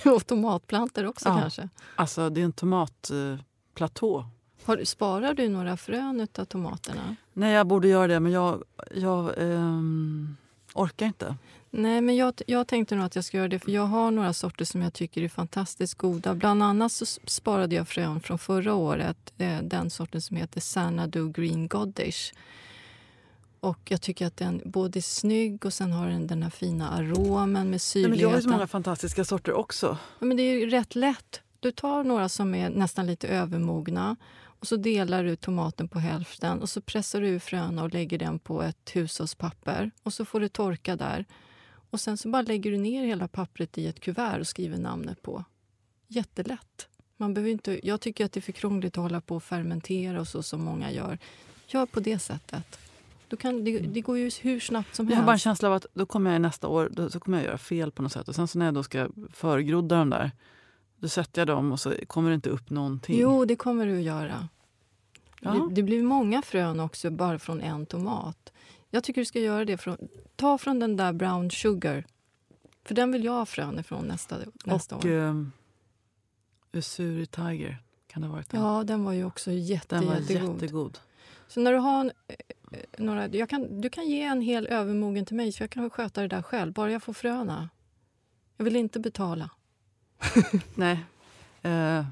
[0.15, 1.39] Och tomatplantor också Ja.
[1.41, 1.69] kanske.
[1.95, 4.25] Alltså det är en tomatplatå.
[4.63, 7.15] Har, du- sparar du några frön av tomaterna?
[7.33, 8.63] Nej, jag borde göra det men jag,
[8.95, 10.37] jag ehm,
[10.73, 11.35] orkar inte.
[11.69, 14.33] Nej, men jag, jag tänkte nog att jag ska göra det för jag har några
[14.33, 16.35] sorter som jag tycker är fantastiskt goda.
[16.35, 21.29] Bland annat så sparade jag frön från förra året, eh, den sorten som heter Xanadu
[21.31, 22.31] Green Goddess.
[23.61, 26.89] Och jag tycker att den både är snygg och sen har den den här fina
[26.89, 28.19] aromen med Nej, men syrligheten.
[28.19, 29.97] jag har så många fantastiska sorter också.
[30.19, 31.41] Ja, men det är ju rätt lätt.
[31.59, 36.61] Du tar några som är nästan lite övermogna och så delar du tomaten på hälften
[36.61, 40.39] och så pressar du ur fröna och lägger den på ett hushållspapper och så får
[40.39, 41.25] det torka där.
[41.89, 45.21] Och sen så bara lägger du ner hela pappret i ett kuvert och skriver namnet
[45.21, 45.43] på.
[46.07, 46.87] Jättelätt.
[47.17, 50.19] Man behöver inte, jag tycker att det är för krångligt att hålla på och fermentera
[50.19, 51.17] och så som många gör.
[51.67, 52.79] Gör på det sättet.
[53.31, 55.43] Då kan, det, det går ju hur snabbt som Jag har bara en helst.
[55.43, 58.01] känsla av att då kommer jag nästa år då, så kommer jag göra fel på
[58.01, 58.27] något sätt.
[58.27, 60.31] Och sen så när jag då ska förgrodda de där,
[60.99, 63.19] då sätter jag dem och så kommer det inte upp någonting.
[63.19, 64.47] Jo, det kommer du att göra.
[65.41, 65.51] Ja.
[65.51, 68.51] Det, det blir många frön också bara från en tomat.
[68.89, 69.77] Jag tycker du ska göra det.
[69.77, 69.97] Från,
[70.35, 72.05] ta från den där brown sugar.
[72.85, 75.11] För den vill jag ha frön ifrån nästa, nästa och år.
[75.11, 75.43] eh,
[76.71, 77.77] Usuri Tiger
[78.07, 78.61] kan det ha varit den.
[78.61, 80.53] Ja, den var ju också jätte, den var jättegod.
[80.61, 80.99] jättegod.
[81.47, 82.11] Så när du har en,
[82.97, 83.27] några...
[83.27, 86.27] Jag kan, du kan ge en hel övermogen till mig så jag kan sköta det
[86.27, 86.73] där själv.
[86.73, 87.69] Bara jag får fröna.
[88.57, 89.49] Jag vill inte betala.
[90.75, 90.99] Nej.
[91.61, 92.05] Eh.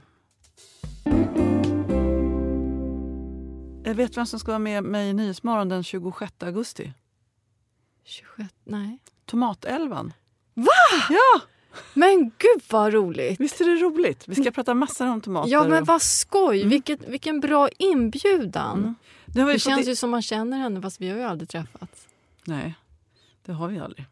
[3.83, 6.93] Jag vet vem som ska vara med mig i Nyhetsmorgon den 26 augusti.
[8.03, 8.53] 26...
[8.63, 8.99] Nej.
[9.25, 10.13] Tomatälvan.
[10.53, 10.71] Va?
[11.09, 11.41] Ja!
[11.93, 13.39] Men gud vad roligt!
[13.39, 14.23] Visst är det roligt?
[14.27, 15.51] Vi ska prata massor om tomater.
[15.51, 16.65] Ja men och- vad skoj!
[16.67, 18.79] Vilket, vilken bra inbjudan!
[18.79, 18.95] Mm.
[19.25, 22.07] Det fått känns i- ju som man känner henne fast vi har ju aldrig träffats.
[22.45, 22.73] Nej,
[23.45, 24.05] det har vi aldrig.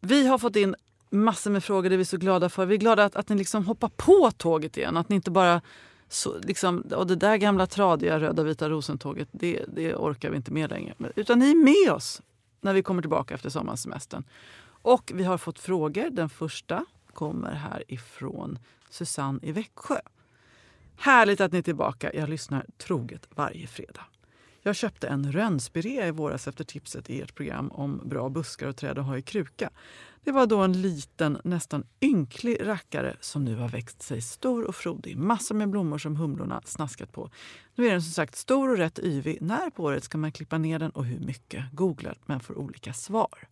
[0.00, 0.74] Vi har fått in
[1.10, 2.66] massor med frågor, det är vi så glada för.
[2.66, 4.96] Vi är glada att, att ni liksom hoppar på tåget igen.
[4.96, 5.60] Att ni inte bara...
[6.08, 10.52] Så, liksom, och det där gamla tradiga röda vita rosentåget, det, det orkar vi inte
[10.52, 10.94] med längre.
[11.16, 11.54] Utan ni är
[11.84, 12.22] med oss
[12.60, 14.24] när vi kommer tillbaka efter sommarsemestern.
[14.84, 16.10] Och vi har fått frågor.
[16.10, 18.58] Den första kommer här ifrån
[18.90, 20.00] Susanne i Växjö.
[20.96, 22.14] Härligt att ni är tillbaka.
[22.14, 24.06] Jag lyssnar troget varje fredag.
[24.62, 28.76] Jag köpte en rönnspirea i våras efter tipset i ert program om bra buskar och
[28.76, 29.70] träd att ha i kruka.
[30.24, 34.74] Det var då en liten, nästan ynklig rackare som nu har växt sig stor och
[34.74, 35.16] frodig.
[35.16, 37.30] Massor med blommor som humlorna snaskat på.
[37.74, 39.38] Nu är den som sagt stor och rätt yvig.
[39.40, 41.64] När på året ska man klippa ner den och hur mycket?
[41.72, 43.48] Googlar men får olika svar.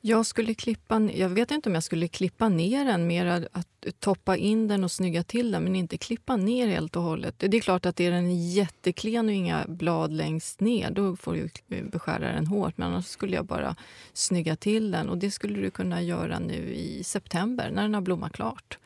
[0.00, 3.68] Jag skulle klippa, jag vet inte om jag skulle klippa ner den, mer att-
[4.00, 7.34] toppa in den och snygga till den, men inte klippa ner helt och hållet.
[7.38, 11.82] Det är klart att är den jätteklen och inga blad längst ner, då får du
[11.82, 12.78] beskära den hårt.
[12.78, 13.76] Men annars skulle jag bara
[14.12, 18.00] snygga till den och det skulle du kunna göra nu i september när den har
[18.00, 18.78] blommat klart.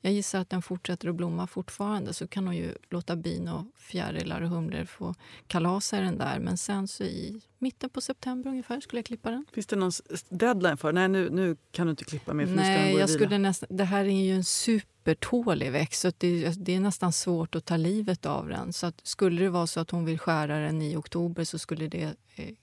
[0.00, 3.64] Jag gissar att den fortsätter att blomma fortfarande så kan hon ju låta bin och
[3.76, 5.14] fjärilar och humlor få
[5.46, 6.38] kalasa i den där.
[6.38, 9.44] Men sen så i mitten på september ungefär skulle jag klippa den.
[9.52, 9.92] Finns det någon
[10.28, 10.92] deadline för?
[10.92, 14.04] Nej, nu, nu kan du inte klippa mer för Nej, jag skulle nästan, det här
[14.04, 18.48] är ju en supertålig växt så det, det är nästan svårt att ta livet av
[18.48, 18.72] den.
[18.72, 21.88] Så att skulle det vara så att hon vill skära den i oktober så skulle
[21.88, 22.54] det eh,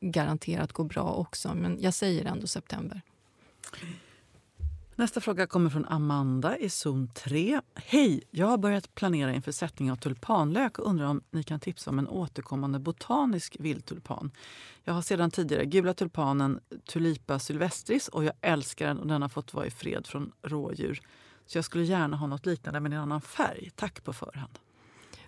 [0.00, 1.54] garanterat gå bra också.
[1.54, 3.02] Men jag säger ändå september.
[4.96, 7.60] Nästa fråga kommer från Amanda i zon 3.
[7.74, 8.22] Hej!
[8.30, 11.98] Jag har börjat planera inför sättning av tulpanlök och undrar om ni kan tipsa om
[11.98, 14.30] en återkommande botanisk vildtulpan.
[14.84, 19.28] Jag har sedan tidigare gula tulpanen Tulipa sylvestris och jag älskar den och den har
[19.28, 21.00] fått vara i fred från rådjur.
[21.46, 23.70] Så jag skulle gärna ha något liknande men i en annan färg.
[23.76, 24.58] Tack på förhand.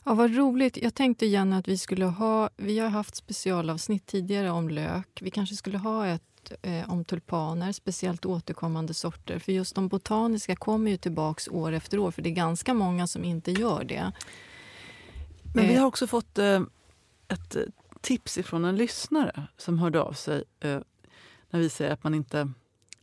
[0.05, 0.77] Ja, vad roligt.
[0.77, 2.51] Jag tänkte gärna att vi skulle ha...
[2.57, 5.19] Vi har haft specialavsnitt tidigare om lök.
[5.21, 6.23] Vi kanske skulle ha ett
[6.63, 9.39] eh, om tulpaner, speciellt återkommande sorter.
[9.39, 13.07] För just de botaniska kommer ju tillbaks år efter år, för det är ganska många
[13.07, 14.13] som inte gör det.
[15.55, 15.81] Men vi Eh.
[15.81, 16.61] har också fått eh,
[17.29, 17.57] ett
[18.01, 20.79] tips ifrån en lyssnare som hörde av sig eh,
[21.51, 22.53] när vi säger att man inte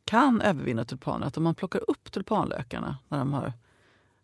[0.05, 1.27] kan övervinna tulpaner.
[1.27, 3.53] Att om man plockar upp tulpanlökarna när de har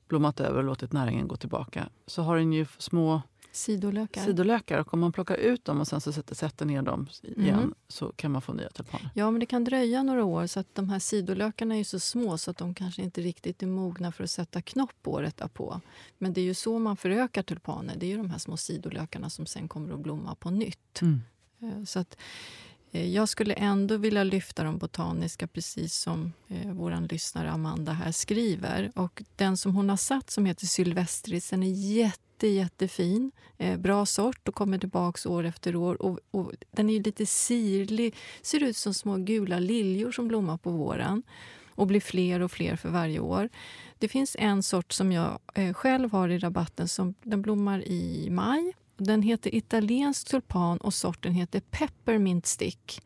[0.08, 3.22] blommat över och låtit näringen gå tillbaka så har den ju små
[3.60, 4.26] Sidolökar.
[4.26, 7.56] sidolökar och om man plockar ut dem och sen så sätter, sätter ner dem igen
[7.60, 7.74] Mhm.
[7.88, 9.10] så kan man få nya tulpaner.
[9.16, 10.48] Ja, men det kan dröja några år.
[10.48, 13.64] så att De här sidolökarna är ju så små så att de kanske inte riktigt
[13.64, 15.82] är mogna för att sätta knopp året därpå.
[16.18, 17.96] Men det är ju så man förökar tulpaner.
[17.98, 21.02] Det är ju de här små sidolökarna som sen kommer att blomma på nytt.
[21.02, 21.22] Mm.
[21.62, 22.18] Eh, Så att,
[22.92, 28.12] eh, jag skulle ändå vilja lyfta de botaniska precis som eh, vår lyssnare Amanda här
[28.12, 28.92] skriver.
[28.96, 33.32] Och den som hon har satt som heter Sylvestris, den är jätte, jättefin.
[33.58, 36.02] Eh, bra sort och kommer tillbaka år efter år.
[36.02, 40.58] Och, och den är ju lite sirlig, ser ut som små gula liljor som blommar
[40.58, 41.24] på våren
[41.70, 43.50] och blir fler och fler för varje år.
[43.98, 46.88] Det finns en sort som jag eh, själv har i rabatten.
[46.88, 48.74] som Den blommar i maj.
[48.98, 53.02] Den heter italiensk tulpan och sorten heter peppermint stick.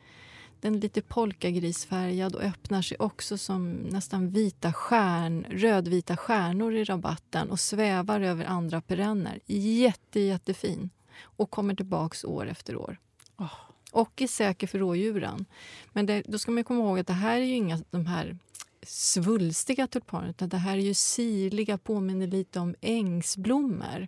[0.63, 6.83] Den är lite polkagrisfärgad och öppnar sig också som nästan vita stjärn, rödvita stjärnor i
[6.83, 9.39] rabatten och svävar över andra perenner.
[9.45, 10.89] Jätte, jättefin.
[11.21, 12.97] Och kommer tillbaks år efter år.
[13.37, 13.53] Åh.
[13.91, 15.45] Och är säker för rådjuren.
[15.93, 18.37] Men det, då ska man komma ihåg att det här är ju inga de här
[18.83, 24.07] svulstiga tulpaner utan det här är ju sirliga, påminner lite om ängsblommor.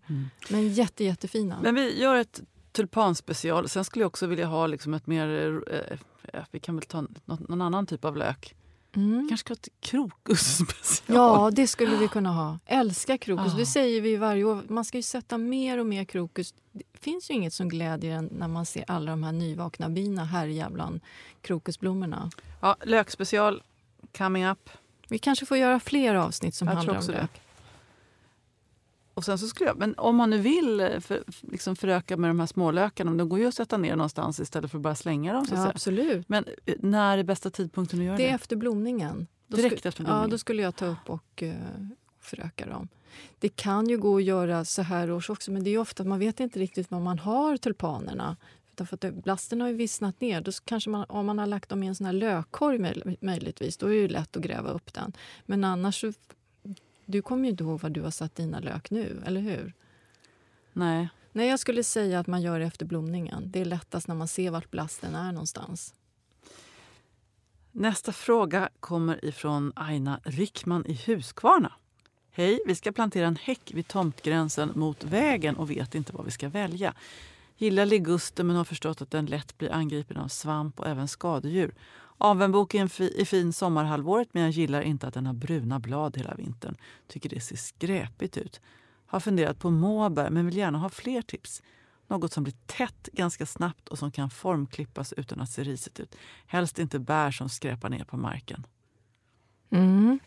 [0.49, 1.59] Men jätte, jättefina.
[1.61, 2.41] Men vi gör ett
[2.75, 3.69] tulpanspecial.
[3.69, 5.63] Sen skulle jag också vilja ha liksom ett mer...
[5.71, 5.79] Eh,
[6.33, 8.55] eh, vi kan väl ta något, någon annan typ av lök.
[8.95, 9.27] Mm.
[9.29, 11.17] kanske ska ha ett krokusspecial.
[11.17, 12.59] Ja, det skulle vi kunna ha.
[12.65, 13.53] Älskar krokus.
[13.53, 13.57] Ah.
[13.57, 14.61] Det säger vi varje år.
[14.67, 16.53] Man ska ju sätta mer och mer krokus.
[16.71, 20.25] Det finns ju inget som glädjer en när man ser alla de här nyvakna bina
[20.25, 21.01] härja bland
[21.41, 22.31] krokusblommorna.
[22.61, 23.63] Ja, lökspecial
[24.17, 24.69] coming up.
[25.07, 27.27] Vi kanske får göra fler avsnitt som Jag handlar om också det.
[29.15, 32.29] Och sen så skulle jag, men om man nu vill eh, för, liksom föröka med
[32.29, 35.33] de här smålökarna, de går ju att sätta ner någonstans istället för att bara slänga
[35.33, 35.45] dem.
[35.45, 36.29] Så Ja, absolut.
[36.29, 38.23] Men eh, när är bästa tidpunkten att göra det?
[38.23, 39.27] Det är efter blomningen.
[39.47, 40.23] Då Direkt sku- efter blomningen?
[40.23, 41.53] Ja, då skulle jag ta upp och uh,
[42.19, 42.87] föröka dem.
[43.39, 46.19] Det kan ju gå att göra så här års också, men det är ofta man
[46.19, 48.37] vet inte riktigt var man har tulpanerna.
[48.75, 50.41] Därför att blasten har ju vissnat ner.
[50.41, 53.77] Då kanske man, om man har lagt dem i en sån här lökkorg möj- möjligtvis,
[53.77, 55.13] då är det ju lätt att gräva upp den.
[55.45, 56.03] Men annars
[57.05, 59.73] du kommer ju inte ihåg var du har satt dina lök nu, eller hur?
[60.73, 61.09] Nej.
[61.31, 63.43] Nej, jag skulle säga att man gör det efter blomningen.
[63.51, 65.93] Det är lättast när man ser vart blasten är någonstans.
[67.71, 71.71] Nästa fråga kommer ifrån Aina Rickman i Huskvarna.
[72.31, 76.31] Hej, vi ska plantera en häck vid tomtgränsen mot vägen och vet inte vad vi
[76.31, 76.93] ska välja.
[77.57, 81.75] Gillar liguster men har förstått att den lätt blir angripen av svamp och även skadedjur.
[82.17, 86.17] Avenbok är, fi, är fin sommarhalvåret men jag gillar inte att den har bruna blad
[86.17, 86.75] hela vintern.
[87.07, 88.61] Tycker det ser skräpigt ut.
[89.05, 91.61] Har funderat på måbär men vill gärna ha fler tips.
[92.07, 96.15] Något som blir tätt ganska snabbt och som kan formklippas utan att se risigt ut.
[96.47, 98.65] Helst inte bär som skräpar ner på marken.
[99.69, 100.19] Mm.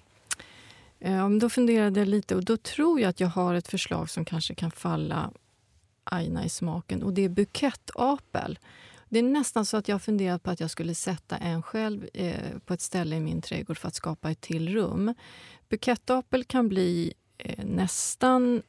[1.00, 4.10] Eh, ja, då funderade jag lite och då tror jag att jag har ett förslag
[4.10, 5.32] som kanske kan falla
[6.04, 8.58] Aina i smaken och det är bukettapel.
[9.08, 12.58] Det är nästan så att jag funderat på att jag skulle sätta en själv eh,
[12.64, 15.14] på ett ställe i min trädgård för att skapa ett till rum.
[15.68, 18.62] Bukettapel kan bli eh, nästan,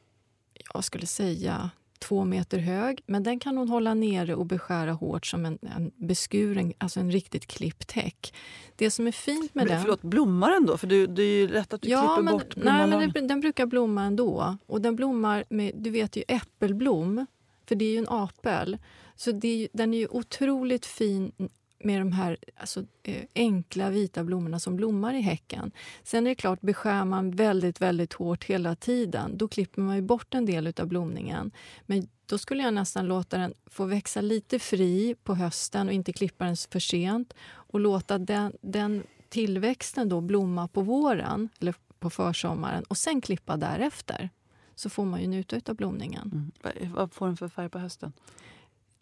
[0.74, 1.70] jag skulle säga
[2.00, 5.90] två meter hög, men den kan hon hålla nere och beskära hårt som en, en
[5.96, 8.34] beskuren, alltså en riktigt klippt häck.
[8.76, 9.82] Det som är fint med men, den...
[9.82, 10.76] Förlåt, blommar den då?
[10.76, 13.40] För det, det är ju lätt att du ja, klipper men, bort Nej, men den
[13.40, 14.56] brukar blomma ändå.
[14.66, 17.26] Och den blommar med, du vet ju äppelblom,
[17.68, 18.78] för det är ju en apel.
[19.20, 21.32] Så det, den är ju otroligt fin
[21.78, 25.72] med de här alltså, eh, enkla vita blommorna som blommar i häcken.
[26.02, 30.02] Sen är det klart, beskär man väldigt, väldigt hårt hela tiden, då klipper man ju
[30.02, 31.50] bort en del av blomningen.
[31.86, 36.12] Men då skulle jag nästan låta den få växa lite fri på hösten och inte
[36.12, 42.10] klippa den för sent och låta den, den tillväxten då blomma på våren eller på
[42.10, 44.30] försommaren och sen klippa därefter.
[44.74, 46.52] Så får man ju njuta av blomningen.
[46.62, 46.92] Mm.
[46.94, 48.12] Vad får den för färg på hösten?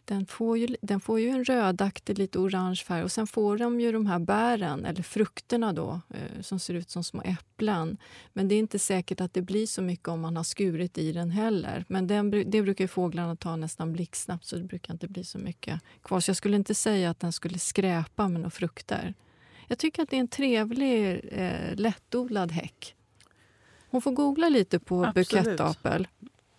[0.09, 3.81] Den får, ju, den får ju en rödaktig, lite orange färg och sen får de
[3.81, 7.97] ju de här bären, eller frukterna då, eh, som ser ut som små äpplen.
[8.33, 11.13] Men det är inte säkert att det blir så mycket om man har skurit i
[11.13, 11.85] den heller.
[11.89, 15.81] Men den, det brukar fåglarna ta nästan blixtsnabbt så det brukar inte bli så mycket
[16.03, 16.21] kvar.
[16.21, 19.15] Så jag skulle inte säga att den skulle skräpa med några frukter.
[19.67, 22.95] Jag tycker att det är en trevlig, eh, lättodlad häck.
[23.91, 26.09] Hon får googla lite på bukettapel.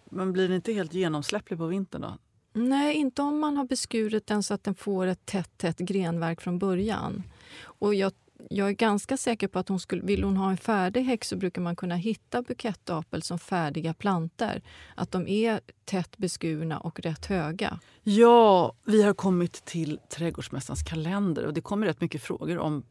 [0.05, 2.17] Men blir den inte helt genomsläpplig på vintern då?
[2.53, 6.41] Nej, inte om man har beskurit den så att den får ett tätt, tätt grenverk
[6.41, 7.23] från början.
[7.61, 8.11] Och jag,
[8.49, 11.35] jag är ganska säker på att hon skulle, vill hon ha en färdig häck så
[11.35, 14.61] brukar man kunna hitta bukettapel som färdiga planter.
[14.95, 17.79] Att de är tätt beskurna och rätt höga.
[18.03, 22.83] Ja, vi har kommit till Trädgårdsmästarens kalender och det kommer rätt mycket frågor om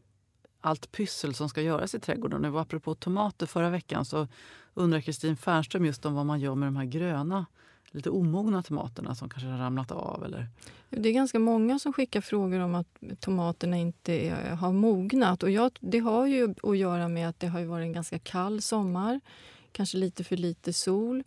[0.60, 2.44] allt pyssel som ska göras i trädgården.
[2.44, 4.28] Och apropå tomater förra veckan så
[4.74, 7.46] undrar Kristin Fernström just om vad man gör med de här gröna
[7.90, 10.24] lite omogna tomaterna som kanske har ramlat av?
[10.24, 10.48] Eller?
[10.90, 15.42] Det är ganska många som skickar frågor om att tomaterna inte har mognat.
[15.42, 18.62] Och jag, det har ju att göra med att det har varit en ganska kall
[18.62, 19.20] sommar.
[19.72, 21.24] Kanske lite för lite sol.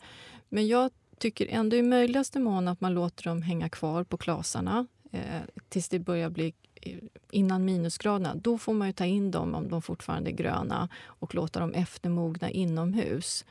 [0.49, 4.87] Men jag tycker ändå i möjligaste mån att man låter dem hänga kvar på klasarna
[5.11, 6.97] eh, tills det börjar bli eh,
[7.31, 8.35] innan minusgraderna.
[8.35, 12.49] Då får man ta in dem om de fortfarande är gröna och låta dem eftermogna
[12.49, 13.45] inomhus.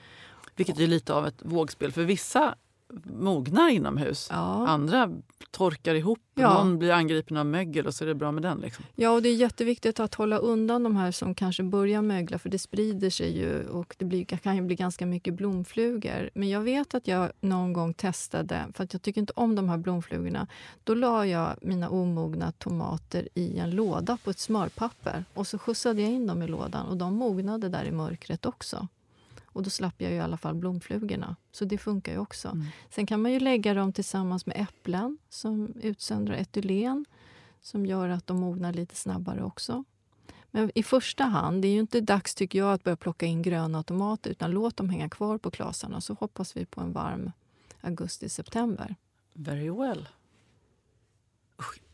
[0.56, 1.92] Vilket är lite av ett vågspel.
[1.92, 2.54] För vissa
[3.04, 4.28] mognar inomhus.
[4.30, 4.68] Ja.
[4.68, 5.10] Andra
[5.50, 6.20] torkar ihop.
[6.34, 6.54] Ja.
[6.54, 8.58] Någon blir angripen av mögel och så är det bra med den.
[8.58, 8.84] Liksom.
[8.94, 12.48] Ja, och det är jätteviktigt att hålla undan de här som kanske börjar mögla för
[12.48, 16.30] det sprider sig ju och det blir, kan ju bli ganska mycket blomflugor.
[16.34, 19.68] Men jag vet att jag någon gång testade, för att jag tycker inte om de
[19.68, 20.46] här blomflugorna.
[20.84, 26.02] Då la jag mina omogna tomater i en låda på ett smörpapper och så skjutsade
[26.02, 28.88] jag in dem i lådan och de mognade där i mörkret också.
[29.52, 31.36] Och då slapp jag ju i alla fall blomflugorna.
[31.52, 32.48] Så det funkar ju också.
[32.48, 32.66] Mm.
[32.90, 37.04] Sen kan man ju lägga dem tillsammans med äpplen som utsöndrar etylen
[37.60, 39.84] som gör att de mognar lite snabbare också.
[40.50, 43.42] Men i första hand, det är ju inte dags tycker jag att börja plocka in
[43.42, 47.32] gröna tomater utan låt dem hänga kvar på klasarna så hoppas vi på en varm
[47.80, 48.96] augusti-september.
[49.32, 50.08] Very well.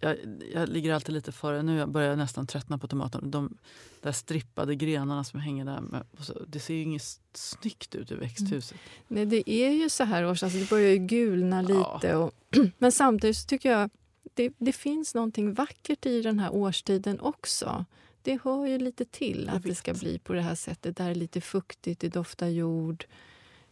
[0.00, 0.16] Jag,
[0.52, 1.62] jag, ligger alltid lite före.
[1.62, 3.26] Nu börjar jag nästan tröttna på tomaterna.
[3.26, 3.58] De
[4.00, 5.80] där strippade grenarna som hänger där.
[5.80, 8.78] Med, så, det ser ju inget snyggt ut i växthuset.
[9.08, 9.08] Mm.
[9.08, 10.42] Nej, det är ju så här års.
[10.42, 12.06] Alltså det börjar ju gulna lite.
[12.08, 12.16] Ja.
[12.16, 12.34] Och,
[12.78, 13.90] men samtidigt tycker jag
[14.34, 17.84] det, det finns någonting vackert i den här årstiden också.
[18.22, 20.96] Det hör ju lite till att det ska bli på det här sättet.
[20.96, 23.04] Där är lite fuktigt, det doftar jord.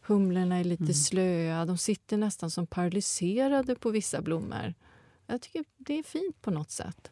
[0.01, 0.95] Humlorna är lite mm.
[0.95, 1.64] slöa.
[1.64, 4.74] De sitter nästan som paralyserade på vissa blommor.
[5.27, 7.11] Jag tycker det är fint på något sätt.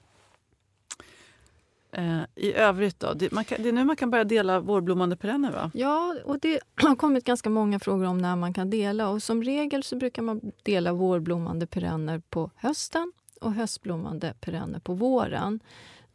[1.92, 3.12] Eh, I övrigt då?
[3.14, 5.70] Det, kan, det, är nu man kan börja dela vårblommande perenner va?
[5.74, 9.08] Ja, och det har kommit ganska många frågor om när man kan dela.
[9.08, 14.94] Och Som regel så brukar man dela vårblommande perenner på hösten och höstblommande perenner på
[14.94, 15.60] våren.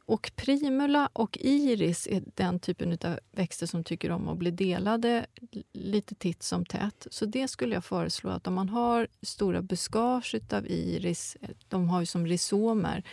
[0.07, 5.25] Och primula och iris är den typen av växter som tycker om att bli delade
[5.73, 7.07] lite titt som tätt.
[7.11, 11.89] Så det skulle jag föreslå att om man har stora buskage av iris, eh, de
[11.89, 13.03] har ju som risomer,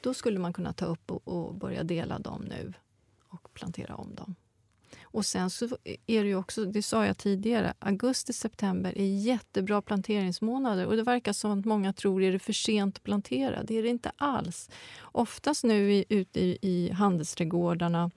[0.00, 2.72] då skulle man kunna ta upp och, och börja dela dem nu.
[3.28, 4.34] och plantera om dem.
[5.10, 5.68] Och sen så
[6.06, 10.86] är det ju också, det sa jag tidigare, augusti-september är jättebra planteringsmånader.
[10.86, 13.62] och det verkar som att många tror är det för sent att plantera.
[13.62, 14.70] Det är det inte alls.
[15.00, 18.10] Oftast nu i, ute i, i handelsträdgårdarna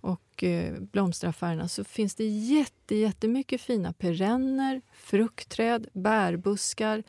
[0.00, 7.02] och eh, blomsteraffärerna så finns det jätte, jättemycket fina perenner, fruktträd, bärbuskar.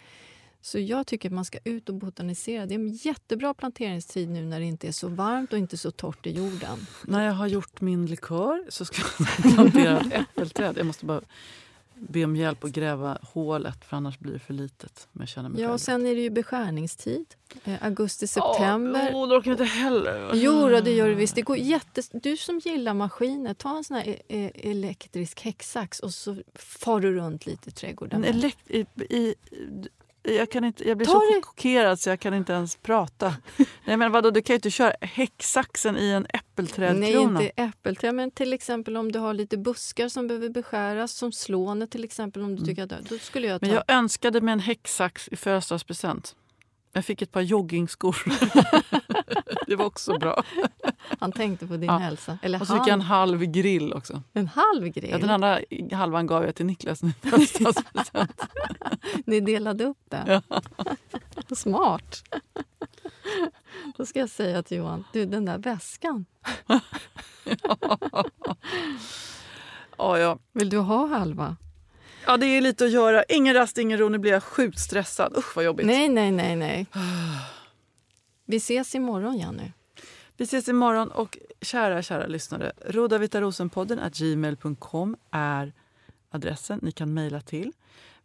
[0.62, 2.66] Så jag tycker att man ska ut och botanisera.
[2.66, 5.92] Det är en jättebra planteringstid nu när det inte är så varmt och inte så
[5.92, 6.88] torrt i jorden.
[7.08, 10.78] När jag har gjort min likör så ska jag plantera äppelträd.
[10.78, 11.22] Jag måste bara
[11.96, 15.08] be om hjälp att gräva hålet för annars blir det för litet.
[15.12, 17.26] Men jag känner mig Ja, och sen är det ju beskärningstid.
[17.64, 19.12] Eh, augusti, september.
[19.14, 20.32] Åh, oh, det orkar jag inte heller.
[20.34, 21.36] Jo, då, det gör det visst.
[21.36, 22.10] Det går jättes...
[22.14, 27.00] Du som gillar maskiner, ta en sån här e- e- elektrisk häcksax och så far
[27.00, 28.24] du runt lite i trädgården.
[28.24, 28.86] En elekt- i,
[29.16, 29.36] i,
[30.24, 33.36] jag, kan inte, jag blir Ta så chockerad så jag kan inte ens prata.
[33.86, 37.42] Nej, men vadå, du kan ju inte köra häcksaxen i en Nej, äppelträdkrona.
[37.42, 41.92] inte äppelträd, men till exempel om du har lite buskar som behöver beskäras, som slånet
[41.92, 43.68] till exempel, om du tycker att då skulle jag ta...
[43.68, 46.36] Men jag önskade mig en häcksax i födelsedagspresent.
[47.00, 48.18] Jag fick ett par joggingskor.
[49.68, 50.44] det var också bra.
[51.20, 51.98] Han tänkte på din Ja.
[51.98, 52.38] hälsa.
[52.42, 54.22] Eller Och så fick jag en han, halv grill också.
[54.34, 55.10] en halv grill.
[55.12, 55.60] Ja, den andra
[55.92, 58.42] halvan gav jag till Niklas födelsedagspresent.
[59.26, 60.42] Ni delade upp det?
[61.56, 62.24] Smart.
[63.98, 66.26] Då ska jag säga till Johan, du den där väskan,
[69.98, 70.38] ja, ja.
[70.54, 71.56] vill du ha halva?
[72.32, 73.24] Ja, det är lite att göra.
[73.24, 74.10] Ingen rast, ingen ro.
[74.10, 75.38] Nu blir jag sjukt stressad.
[75.38, 75.86] Usch vad jobbigt.
[75.86, 76.86] Nej, nej, nej, nej.
[78.46, 79.72] Vi ses imorgon, Jenny.
[80.38, 82.72] Vi ses imorgon och kära, kära lyssnare.
[82.86, 85.74] Rodavitarosenpodden at gmail.com är
[86.32, 87.72] adressen ni kan mejla till.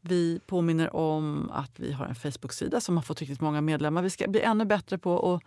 [0.01, 4.03] Vi påminner om att vi har en Facebook-sida som har fått riktigt många medlemmar.
[4.03, 5.43] Vi ska bli ännu bättre på och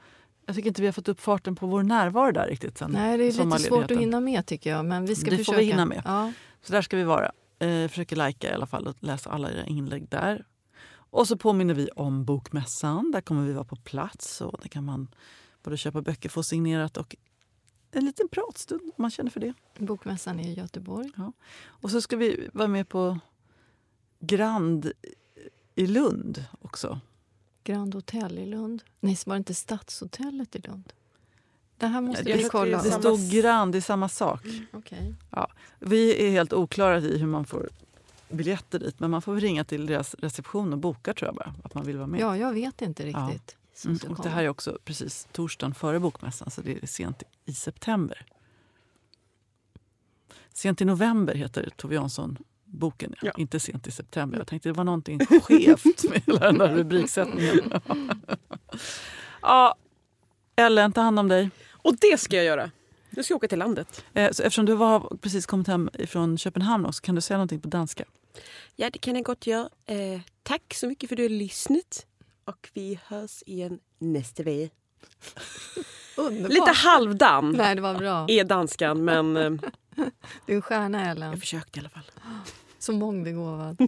[0.45, 3.17] jag tycker inte vi har fått upp farten på vår närvaro där riktigt sen Nej,
[3.17, 5.59] det är lite svårt att hinna med tycker jag, men vi ska Det får försöka.
[5.59, 6.01] vi hinna med.
[6.05, 6.31] Ja.
[6.61, 7.31] Så där ska vi vara.
[7.59, 10.45] Eh, försöker lajka i alla fall och läsa alla era inlägg där.
[11.09, 13.11] Och så påminner vi om Bokmässan.
[13.11, 14.41] Där kommer vi vara på plats.
[14.41, 15.07] Och där kan man
[15.63, 17.15] både köpa böcker, få signerat och
[17.91, 19.53] en liten pratstund om man känner för det.
[19.77, 21.11] Bokmässan är i Göteborg.
[21.59, 23.19] Och så ska vi vara med på
[24.19, 24.91] Grand
[25.75, 26.99] i Lund också.
[27.63, 28.83] Grand Hotel i Lund.
[28.99, 30.93] Nej, var det inte Stadshotellet i Lund?
[31.77, 32.81] Det här måste Ja, det- vi kolla.
[32.83, 34.41] Det stod Grand, det är samma sak.
[34.73, 35.13] Okej.
[35.79, 37.69] Vi är helt oklara i hur man får
[38.29, 38.99] biljetter dit.
[38.99, 41.53] Men man får väl ringa till deras reception och boka tror jag bara.
[41.63, 42.19] Att man vill vara med.
[42.21, 43.19] Ja, jag vet inte Ja.
[43.29, 43.55] riktigt.
[43.73, 47.23] som Mm, och det här är också precis torsdagen före bokmässan så det är sent
[47.45, 48.25] i september.
[50.53, 53.27] Sent i november heter Tove Jansson-boken, ja.
[53.27, 53.31] Ja.
[53.37, 54.37] inte sent i september.
[54.37, 57.71] Jag tänkte det var någonting skevt med hela den där rubriksättningen.
[59.41, 59.75] ja,
[60.55, 61.49] Ellen, ta hand om dig.
[61.87, 62.71] Och det ska jag göra.
[63.09, 64.03] Nu ska jag åka till landet.
[64.13, 67.61] Eh, så eftersom du var precis kommit hem från Köpenhamn också, kan du säga någonting
[67.61, 68.05] på danska?
[68.75, 69.69] Ja, det kan jag gott göra.
[69.85, 72.05] Eh, tack så mycket för att du har lyssnat.
[72.45, 74.75] Och vi hörs igen nästa vecka.
[76.49, 78.25] Lite halvdan Nej, det var bra.
[78.29, 79.51] är danskan, men eh,
[80.45, 81.29] Du är en stjärna, Ellen.
[81.29, 82.11] jag försökte i alla fall.
[82.79, 83.77] Så mångbegåvad.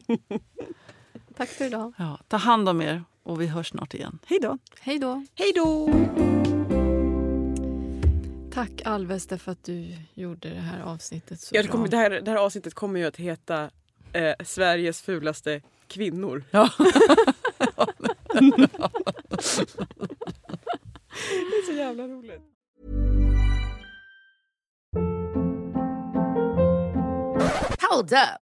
[1.37, 1.93] Tack för idag.
[1.97, 4.19] Ja, ta hand om er och vi hörs snart igen.
[4.25, 4.57] Hej då!
[4.79, 5.25] Hej då.
[5.35, 5.89] Hej då!
[8.59, 11.71] Tack Alvesta för att du gjorde det här avsnittet så Ja, det, bra.
[11.71, 13.69] kommer, det, här, det här avsnittet kommer ju att heta
[14.13, 16.43] eh, Sveriges fulaste kvinnor.
[16.51, 16.69] Ja.
[21.19, 22.41] Det är så jävla roligt.
[27.91, 28.48] Hold up.